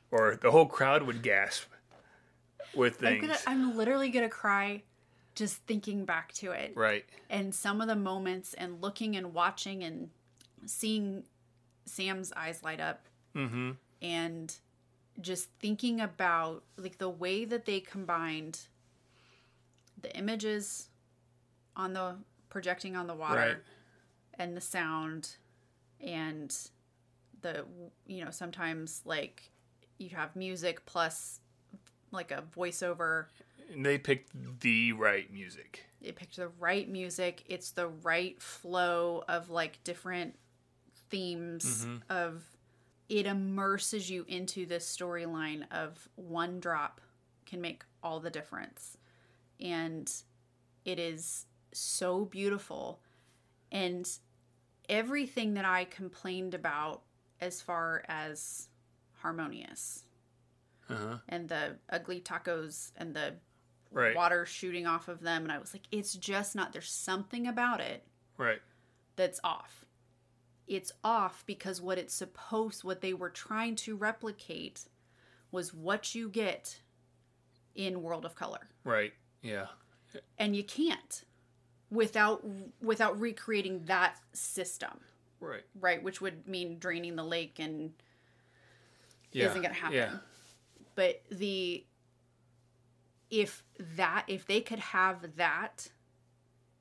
[0.10, 1.68] or the whole crowd would gasp
[2.76, 3.22] with I'm things.
[3.22, 4.84] gonna I'm literally gonna cry
[5.36, 7.06] just thinking back to it right.
[7.30, 10.10] and some of the moments and looking and watching and
[10.66, 11.24] seeing
[11.86, 13.02] Sam's eyes light up
[13.36, 13.72] Mm-hmm.
[14.02, 14.54] and
[15.20, 18.60] just thinking about like the way that they combined
[20.02, 20.88] the images
[21.76, 22.16] on the
[22.50, 23.58] projecting on the water Right.
[24.36, 25.36] and the sound
[26.00, 26.56] and
[27.42, 27.66] the
[28.08, 29.52] you know sometimes like
[29.98, 31.40] you have music plus
[32.12, 33.26] like a voiceover
[33.74, 35.86] And they picked the right music.
[36.02, 40.36] it picked the right music it's the right flow of like different
[41.10, 41.98] themes mm-hmm.
[42.10, 42.44] of
[43.12, 47.02] it immerses you into this storyline of one drop
[47.46, 48.98] can make all the difference
[49.60, 50.14] and
[50.86, 53.02] it is so beautiful
[53.70, 54.10] and
[54.88, 57.02] everything that i complained about
[57.42, 58.70] as far as
[59.22, 60.06] harmonious
[60.90, 61.18] Uh-huh.
[61.28, 63.34] and the ugly tacos and the
[63.94, 64.16] Right.
[64.16, 67.82] water shooting off of them and i was like it's just not there's something about
[67.82, 68.08] it
[68.38, 68.62] Right.
[69.18, 69.84] that's off.
[70.72, 74.86] It's off because what it's supposed, what they were trying to replicate
[75.52, 76.80] was what you get
[77.76, 78.70] in World of Color.
[78.86, 79.12] Right.
[79.42, 79.68] Yeah.
[80.38, 81.26] And you can't
[81.90, 82.46] without
[82.82, 85.02] without recreating that system,
[85.42, 85.64] Right.
[85.78, 86.02] right?
[86.02, 87.92] Which would mean draining the lake and
[89.34, 89.50] Yeah.
[89.50, 89.98] isn't going to happen.
[89.98, 90.18] Yeah.
[90.96, 91.86] But the
[93.30, 95.90] if that if they could have that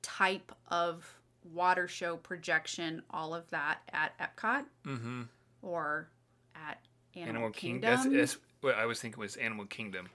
[0.01, 5.23] type of water show projection, all of that at Epcot Mm-hmm.
[5.61, 6.09] or
[6.55, 6.79] at
[7.15, 7.81] Animal, Animal Kingdom.
[7.97, 8.13] Kingdom.
[8.17, 10.09] That's, that's what I was thinking was Animal Kingdom.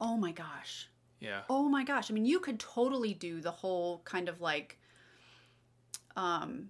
[0.00, 0.88] oh my gosh.
[1.20, 1.42] Yeah.
[1.48, 2.10] Oh my gosh.
[2.10, 4.78] I mean, you could totally do the whole kind of like
[6.16, 6.68] um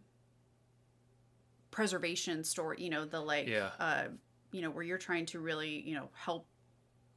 [1.70, 3.70] preservation story, you know, the like Yeah.
[3.78, 4.04] uh
[4.50, 6.46] you know, where you're trying to really, you know, help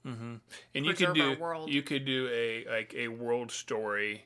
[0.06, 0.36] Mm-hmm.
[0.76, 1.72] And you could do world.
[1.72, 4.26] you could do a like a world story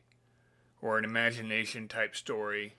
[0.82, 2.76] or an imagination type story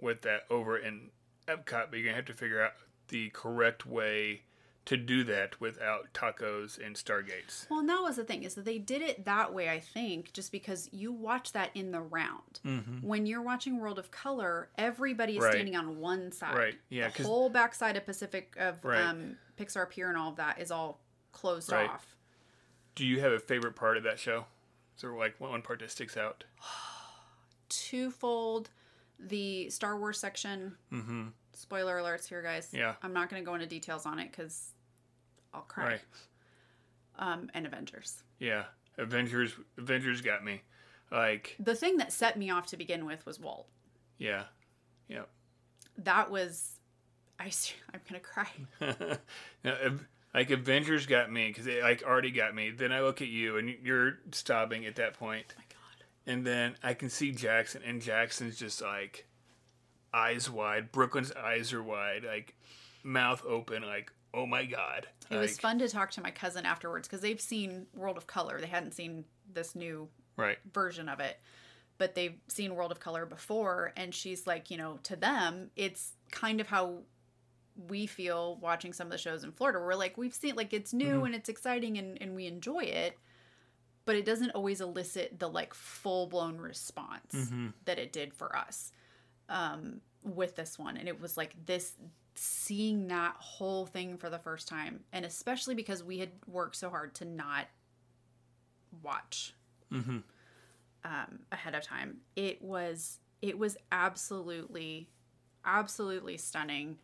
[0.00, 1.10] with that over in
[1.48, 2.72] Epcot, but you're gonna have to figure out
[3.08, 4.42] the correct way
[4.86, 7.68] to do that without tacos and stargates.
[7.70, 9.70] Well, and that was the thing is that they did it that way.
[9.70, 12.60] I think just because you watch that in the round.
[12.66, 13.06] Mm-hmm.
[13.06, 15.52] When you're watching World of Color, everybody is Right.
[15.54, 16.54] standing on one side.
[16.56, 16.74] Right.
[16.90, 17.08] Yeah.
[17.08, 19.00] the whole backside of Pacific of Right.
[19.00, 21.00] um, Pixar Pier and all of that is all
[21.32, 21.88] closed Right.
[21.88, 22.14] off.
[22.94, 24.44] do you have a favorite part of that show?
[24.96, 26.44] Is there like one part that sticks out?
[27.82, 28.70] Twofold,
[29.18, 30.74] the Star Wars section.
[30.92, 31.28] Mm-hmm.
[31.52, 32.68] Spoiler alerts here, guys.
[32.72, 32.94] Yeah.
[33.02, 34.70] I'm not going to go into details on it because
[35.52, 35.84] I'll cry.
[35.84, 36.00] Right.
[37.18, 38.22] Um, and Avengers.
[38.38, 38.64] Yeah.
[38.98, 39.52] Avengers.
[39.78, 40.62] Avengers got me.
[41.10, 41.56] Like.
[41.58, 43.68] The thing that set me off to begin with was Walt.
[44.18, 44.44] Yeah.
[45.08, 45.22] Yeah.
[45.98, 46.80] That was.
[47.38, 47.44] I
[47.92, 48.48] I'm going to cry.
[49.64, 49.74] now,
[50.34, 52.70] like Avengers got me because it like already got me.
[52.70, 55.73] Then I look at you and you're stopping at that point, Oh.
[56.26, 59.26] And then I can see Jackson, and Jackson's just like
[60.12, 60.92] eyes wide.
[60.92, 62.54] Brooklyn's eyes are wide, like
[63.02, 65.06] mouth open, like oh my god.
[65.30, 68.60] It was fun to talk to my cousin afterwards because they've seen World of Color.
[68.60, 70.58] They hadn't seen this new Right.
[70.72, 71.38] version of it,
[71.98, 73.92] but they've seen World of Color before.
[73.96, 77.02] And she's like, you know, to them, it's kind of how
[77.88, 79.78] we feel watching some of the shows in Florida.
[79.78, 81.26] We're like, we've seen, like, it's new Mhm.
[81.26, 83.16] and it's exciting and, and we enjoy it,
[84.04, 87.72] but it doesn't always elicit the like full blown response Mhm.
[87.84, 88.92] that it did for us
[89.48, 90.96] um, with this one.
[90.96, 91.94] And it was like this
[92.34, 95.04] seeing that whole thing for the first time.
[95.12, 97.66] And especially because we had worked so hard to not
[99.02, 99.54] watch
[99.92, 100.18] Mm-hmm.
[101.04, 102.20] um, ahead of time.
[102.36, 105.08] It was it was absolutely
[105.64, 106.98] absolutely stunning.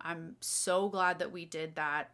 [0.00, 2.10] I'm so glad that we did that.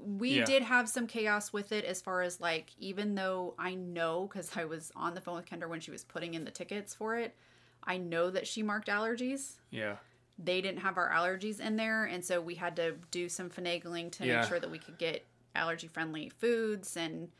[0.00, 0.44] We Yeah.
[0.44, 4.56] did have some chaos with it as far as like even though I know cuz
[4.56, 7.16] I was on the phone with Kendra when she was putting in the tickets for
[7.16, 7.34] it,
[7.82, 9.56] I know that she marked allergies.
[9.70, 9.96] Yeah.
[10.38, 14.10] They didn't have our allergies in there and so we had to do some finagling
[14.12, 14.40] to Yeah.
[14.40, 17.32] make sure that we could get allergy friendly foods and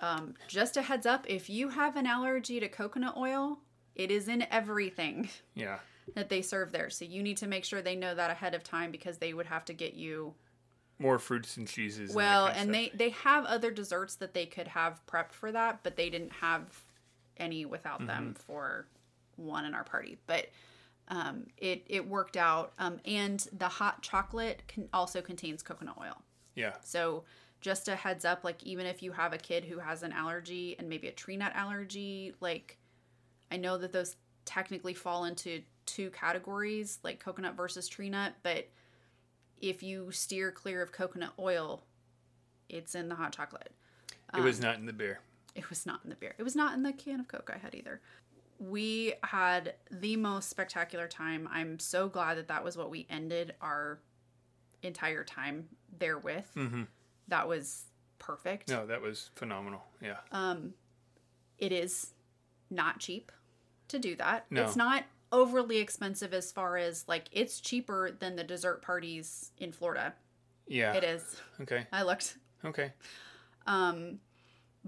[0.00, 3.60] um, just a heads up if you have an allergy to coconut oil
[3.94, 5.78] it is in everything Yeah.
[6.14, 8.62] that they serve there so you need to make sure they know that ahead of
[8.64, 10.34] time because they would have to get you
[10.98, 12.14] More fruits and cheeses.
[12.14, 15.96] well and they they have other desserts that they could have prepped for that but
[15.96, 16.62] they didn't have
[17.36, 18.86] any without them for
[19.36, 20.46] one in our party but
[21.08, 26.22] um, it it worked out um, and the hot chocolate can also contains coconut oil
[26.54, 26.74] Yeah.
[26.82, 27.24] so
[27.60, 30.76] just a heads up, like even if you have a kid who has an allergy
[30.78, 32.76] and maybe a tree nut allergy, like
[33.50, 38.68] I know that those technically fall into two categories, like coconut versus tree nut, but
[39.64, 41.84] if you steer clear of coconut oil,
[42.68, 43.72] it's in the hot chocolate.
[44.36, 45.20] It was not in the beer.
[45.54, 46.34] It was not in the beer.
[46.38, 48.00] It was not in the can of Coke I had either.
[48.58, 51.48] We had the most spectacular time.
[51.50, 54.00] I'm so glad that that was what we ended our
[54.82, 56.50] entire time there with.
[56.56, 56.82] Mm-hmm.
[57.28, 57.84] That was
[58.18, 58.68] perfect.
[58.68, 59.82] No, that was phenomenal.
[60.02, 60.16] Yeah.
[60.30, 60.74] Um,
[61.58, 62.08] it is
[62.70, 63.32] not cheap
[63.88, 64.46] to do that.
[64.50, 64.64] No.
[64.64, 69.72] It's not overly expensive as far as like it's cheaper than the dessert parties in
[69.72, 70.14] Florida.
[70.66, 70.92] Yeah.
[70.94, 71.40] It is.
[71.60, 71.86] Okay.
[71.92, 72.36] I looked.
[72.64, 72.92] Okay.
[73.66, 74.20] Um,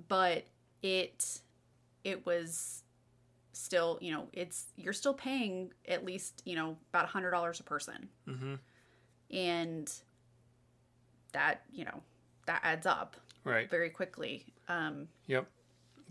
[0.09, 0.45] but
[0.83, 1.41] it
[2.05, 2.83] it was
[3.53, 7.61] still, you know, it's you're still paying at least, you know, about a hundred dollars
[7.61, 8.09] a person.
[8.29, 8.55] Mm-hmm.
[9.37, 9.93] And
[11.33, 12.01] that, you know,
[12.47, 13.69] that adds up Right.
[13.71, 14.47] very quickly.
[14.69, 15.47] Um, Yep.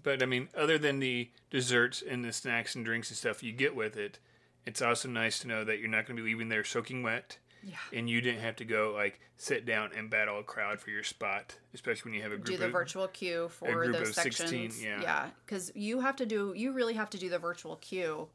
[0.06, 3.51] But I mean, other than the desserts and the snacks and drinks and stuff you
[3.51, 4.20] get with it,
[4.64, 7.39] it's also nice to know that you're not going to be leaving there soaking wet,
[7.64, 7.78] yeah.
[7.91, 11.01] and you didn't have to go like sit down and battle a crowd for your
[11.01, 14.76] spot, especially when you have a group do the of virtual queue for of sections.
[14.76, 15.01] 16, yeah.
[15.01, 18.28] yeah, because you have to do you really have to do the virtual queue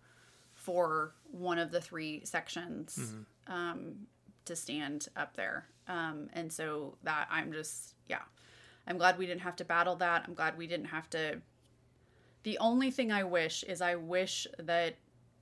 [0.55, 3.53] for one of the three sections Mm-hmm.
[3.53, 3.93] um,
[4.47, 8.23] to stand up there, um, and so that I'm just yeah,
[8.89, 10.25] I'm glad we didn't have to battle that.
[10.27, 11.41] I'm glad we didn't have to.
[12.43, 14.97] The only thing I wish is I wish that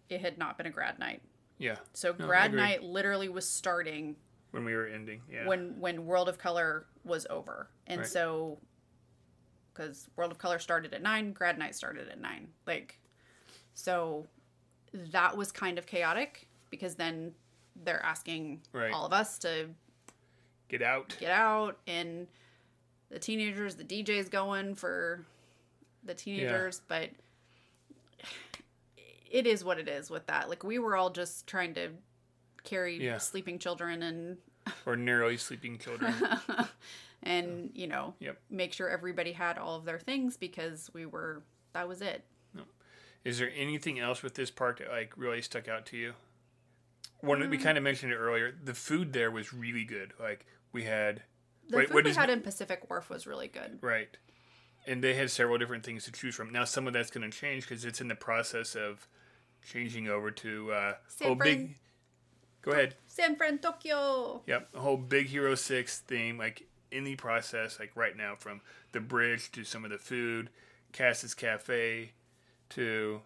[0.08, 1.22] it had not been a grad night.
[1.58, 1.76] yeah.
[1.92, 4.16] So No, grad night literally was starting
[4.52, 5.46] When we were ending, yeah.
[5.46, 8.08] when when World of Color was over, and Right.
[8.08, 8.58] so
[9.72, 12.98] because World of Color started at nine, Grad Night started at nine, like
[13.74, 14.26] so
[14.92, 17.34] that was kind of chaotic because then
[17.76, 18.92] they're asking Right.
[18.92, 19.68] all of us to
[20.68, 21.16] Get out.
[21.20, 22.26] get out and
[23.10, 25.24] the teenagers, the DJ's going for
[26.04, 27.10] the teenagers, but
[29.30, 30.48] it is what it is with that.
[30.48, 31.90] Like we were all just trying to
[32.64, 33.18] carry Yeah.
[33.18, 34.38] sleeping children and
[34.86, 36.14] Or narrowly sleeping children.
[37.22, 38.38] and you know Yep.
[38.50, 41.42] make sure everybody had all of their things because we were
[41.72, 42.24] that was it
[43.24, 46.12] Is there anything else with this park that like really stuck out to you?
[47.20, 47.50] One Mm.
[47.50, 48.52] we kind of mentioned it earlier.
[48.62, 50.12] The food there was really good.
[50.20, 51.22] Like we had
[51.68, 54.16] the food what we had in pacific wharf was really good right,
[54.88, 56.50] and they have several different things to choose from.
[56.50, 59.06] Now some of that's going to change because it's in the process of
[59.70, 61.56] changing over to uh, San whole Fran.
[61.56, 61.74] big.
[62.62, 62.96] Go ahead.
[63.06, 67.92] san fran tokyo Yep, a whole Big Hero Six theme, like in the process, like
[67.94, 68.60] right now, from
[68.92, 70.50] the bridge to some of the food,
[70.92, 72.12] Cass's Cafe,
[72.70, 73.20] to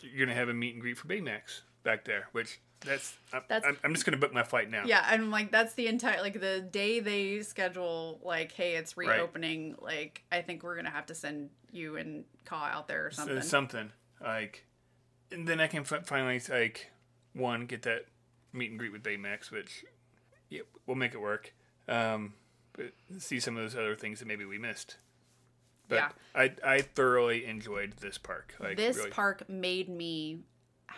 [0.00, 3.68] you're gonna have a meet and greet for Baymax back there, which that's I'm, That's-
[3.68, 4.84] I'm, I'm just gonna book my flight now.
[4.86, 8.96] yeah and I'm like that's the entire like the day they schedule like hey it's
[8.96, 9.08] Right.
[9.16, 13.10] reopening like i think we're gonna have to send you and Ka out there or
[13.10, 14.64] So something something like,
[15.32, 16.90] and then I can fi- finally like
[17.32, 18.06] one get that
[18.52, 19.84] meet and greet with Baymax, which
[20.48, 21.54] yeah, we'll make it work.
[21.88, 22.34] Um,
[22.72, 24.96] but see some of those other things that maybe we missed.
[25.88, 26.08] But Yeah.
[26.34, 28.54] I I thoroughly enjoyed this park.
[28.58, 29.10] Like this really.
[29.10, 30.40] park made me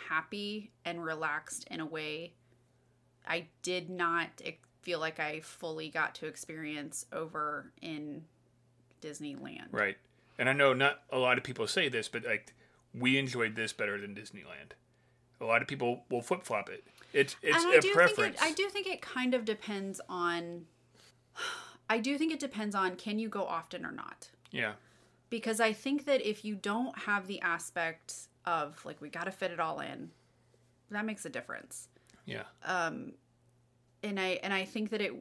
[0.08, 2.32] happy and relaxed in a way
[3.26, 4.28] I did not
[4.82, 8.24] feel like I fully got to experience over in
[9.00, 9.68] Disneyland.
[9.70, 9.96] Right.
[10.38, 12.54] And I know not a lot of people say this, but like
[12.94, 14.72] we enjoyed this better than Disneyland.
[15.40, 16.84] A lot of people will flip flop it.
[17.12, 18.16] It's it's and I a do preference.
[18.16, 20.66] think it, I do think it kind of depends on.
[21.90, 24.30] I do think it depends on can you go often or not.
[24.50, 24.72] Yeah.
[25.30, 29.30] Because I think that if you don't have the aspect of like we got to
[29.30, 30.10] fit it all in,
[30.90, 31.88] that makes a difference.
[32.24, 32.44] Yeah.
[32.64, 33.12] Um
[34.02, 35.12] and I and I think that it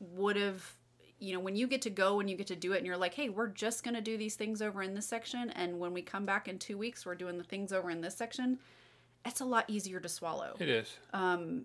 [0.00, 0.74] would have
[1.18, 2.96] you know when you get to go and you get to do it and you're
[2.96, 5.92] like hey we're just going to do these things over in this section and when
[5.92, 8.58] we come back in 2 weeks we're doing the things over in this section
[9.26, 10.96] it's a lot easier to swallow It is.
[11.12, 11.64] Um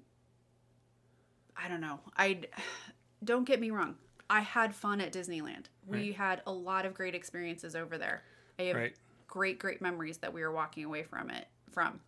[1.56, 2.40] I don't know I
[3.24, 3.96] don't get me wrong
[4.30, 8.24] I had fun at Disneyland we had a lot of great experiences over there
[8.58, 8.96] I have Right.
[9.34, 12.00] Great great memories that we were walking away from it from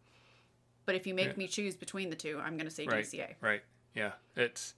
[0.86, 1.34] but if you make Yeah.
[1.38, 3.04] me choose between the two I'm going to say Right.
[3.04, 3.64] DCA Right.
[3.96, 4.12] Yeah.
[4.36, 4.76] It's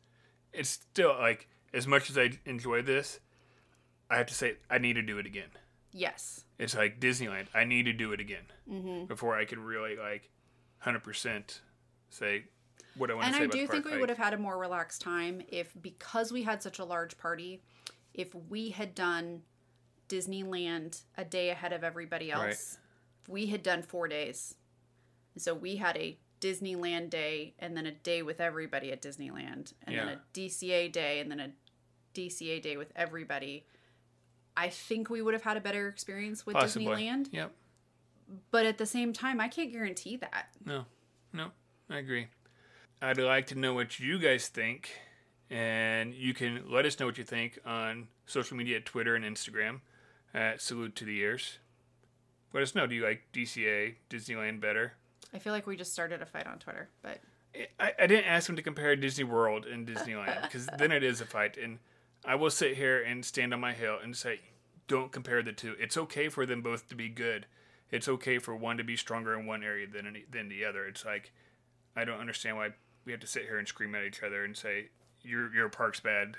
[0.54, 3.20] it's still like as much as I enjoy this,
[4.10, 5.50] I have to say I need to do it again.
[5.92, 7.48] yes It's like Disneyland.
[7.54, 9.06] I need to do it again Mm-hmm.
[9.08, 10.30] before I can really like,
[10.80, 11.60] hundred percent
[12.10, 12.46] say
[12.96, 14.58] what I want and to say I do think we would have had a more
[14.58, 17.62] relaxed time if, because we had such a large party,
[18.14, 19.42] if we had done
[20.10, 22.78] Disneyland a day ahead of everybody else.
[23.28, 23.34] Right.
[23.34, 24.56] We had done four days,
[25.38, 29.98] so we had a Disneyland day and then a day with everybody at Disneyland, and
[29.98, 31.52] then a DCA day and then a
[32.14, 33.66] DCA day with everybody.
[34.56, 36.88] I think we would have had a better experience with possibly.
[36.88, 37.52] Disneyland, Yep.
[38.50, 40.50] but at the same time, I can't guarantee that.
[40.66, 40.86] No,
[41.34, 41.52] no,
[41.90, 42.28] I agree.
[43.02, 44.90] I'd like to know what you guys think,
[45.50, 49.82] and you can let us know what you think on social media, Twitter and Instagram
[50.34, 51.60] at Salute to the Ears.
[52.54, 52.88] Let us know.
[52.88, 54.94] Do you like DCA, Disneyland better?
[55.34, 57.20] I feel like we just started a fight on Twitter, but
[57.80, 61.22] I, I didn't ask him to compare Disney World and Disneyland because then it is
[61.22, 61.58] a fight.
[61.58, 61.80] And
[62.26, 64.40] I will sit here and stand on my hill and say,
[64.88, 65.76] don't compare the two.
[65.80, 67.46] It's okay for them both to be good.
[67.92, 70.86] It's okay for one to be stronger in one area than any, than the other.
[70.86, 71.32] It's like
[71.96, 72.70] I don't understand why
[73.06, 74.90] we have to sit here and scream at each other and say
[75.22, 76.36] your your park's bad.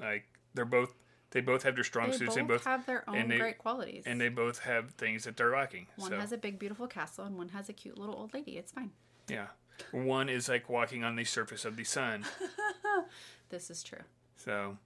[0.00, 0.24] Like
[0.54, 0.94] they're both
[1.30, 2.26] They both have their strong They suits.
[2.28, 4.04] both, They both have their own and they- great qualities.
[4.06, 5.88] and they both have things that they're lacking.
[5.96, 8.56] one so has a big, beautiful castle, and one has a cute little old lady.
[8.58, 8.92] It's fine.
[9.28, 9.48] yeah,
[9.90, 12.24] one is like walking on the surface of the sun.
[13.48, 14.00] This is true.
[14.36, 14.76] So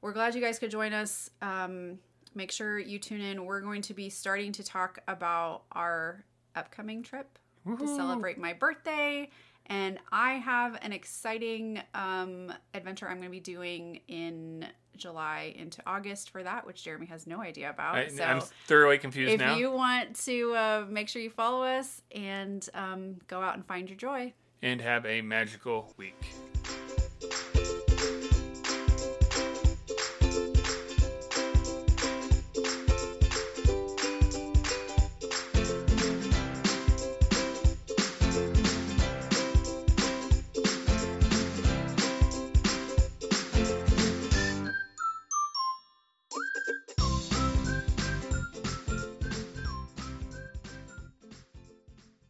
[0.00, 1.28] We're glad you guys could join us.
[1.42, 1.98] Um,
[2.34, 3.44] make sure you tune in.
[3.44, 6.24] We're going to be starting to talk about our
[6.56, 9.28] upcoming trip to celebrate my birthday.
[9.68, 14.66] And I have an exciting um, adventure I'm going to be doing in
[14.96, 17.94] July into August for that, which Jeremy has no idea about.
[17.94, 19.56] I, so I'm thoroughly confused if now.
[19.56, 23.88] you want to uh, make sure you follow us and um, go out and find
[23.88, 24.32] your joy.
[24.62, 26.16] and have a magical week.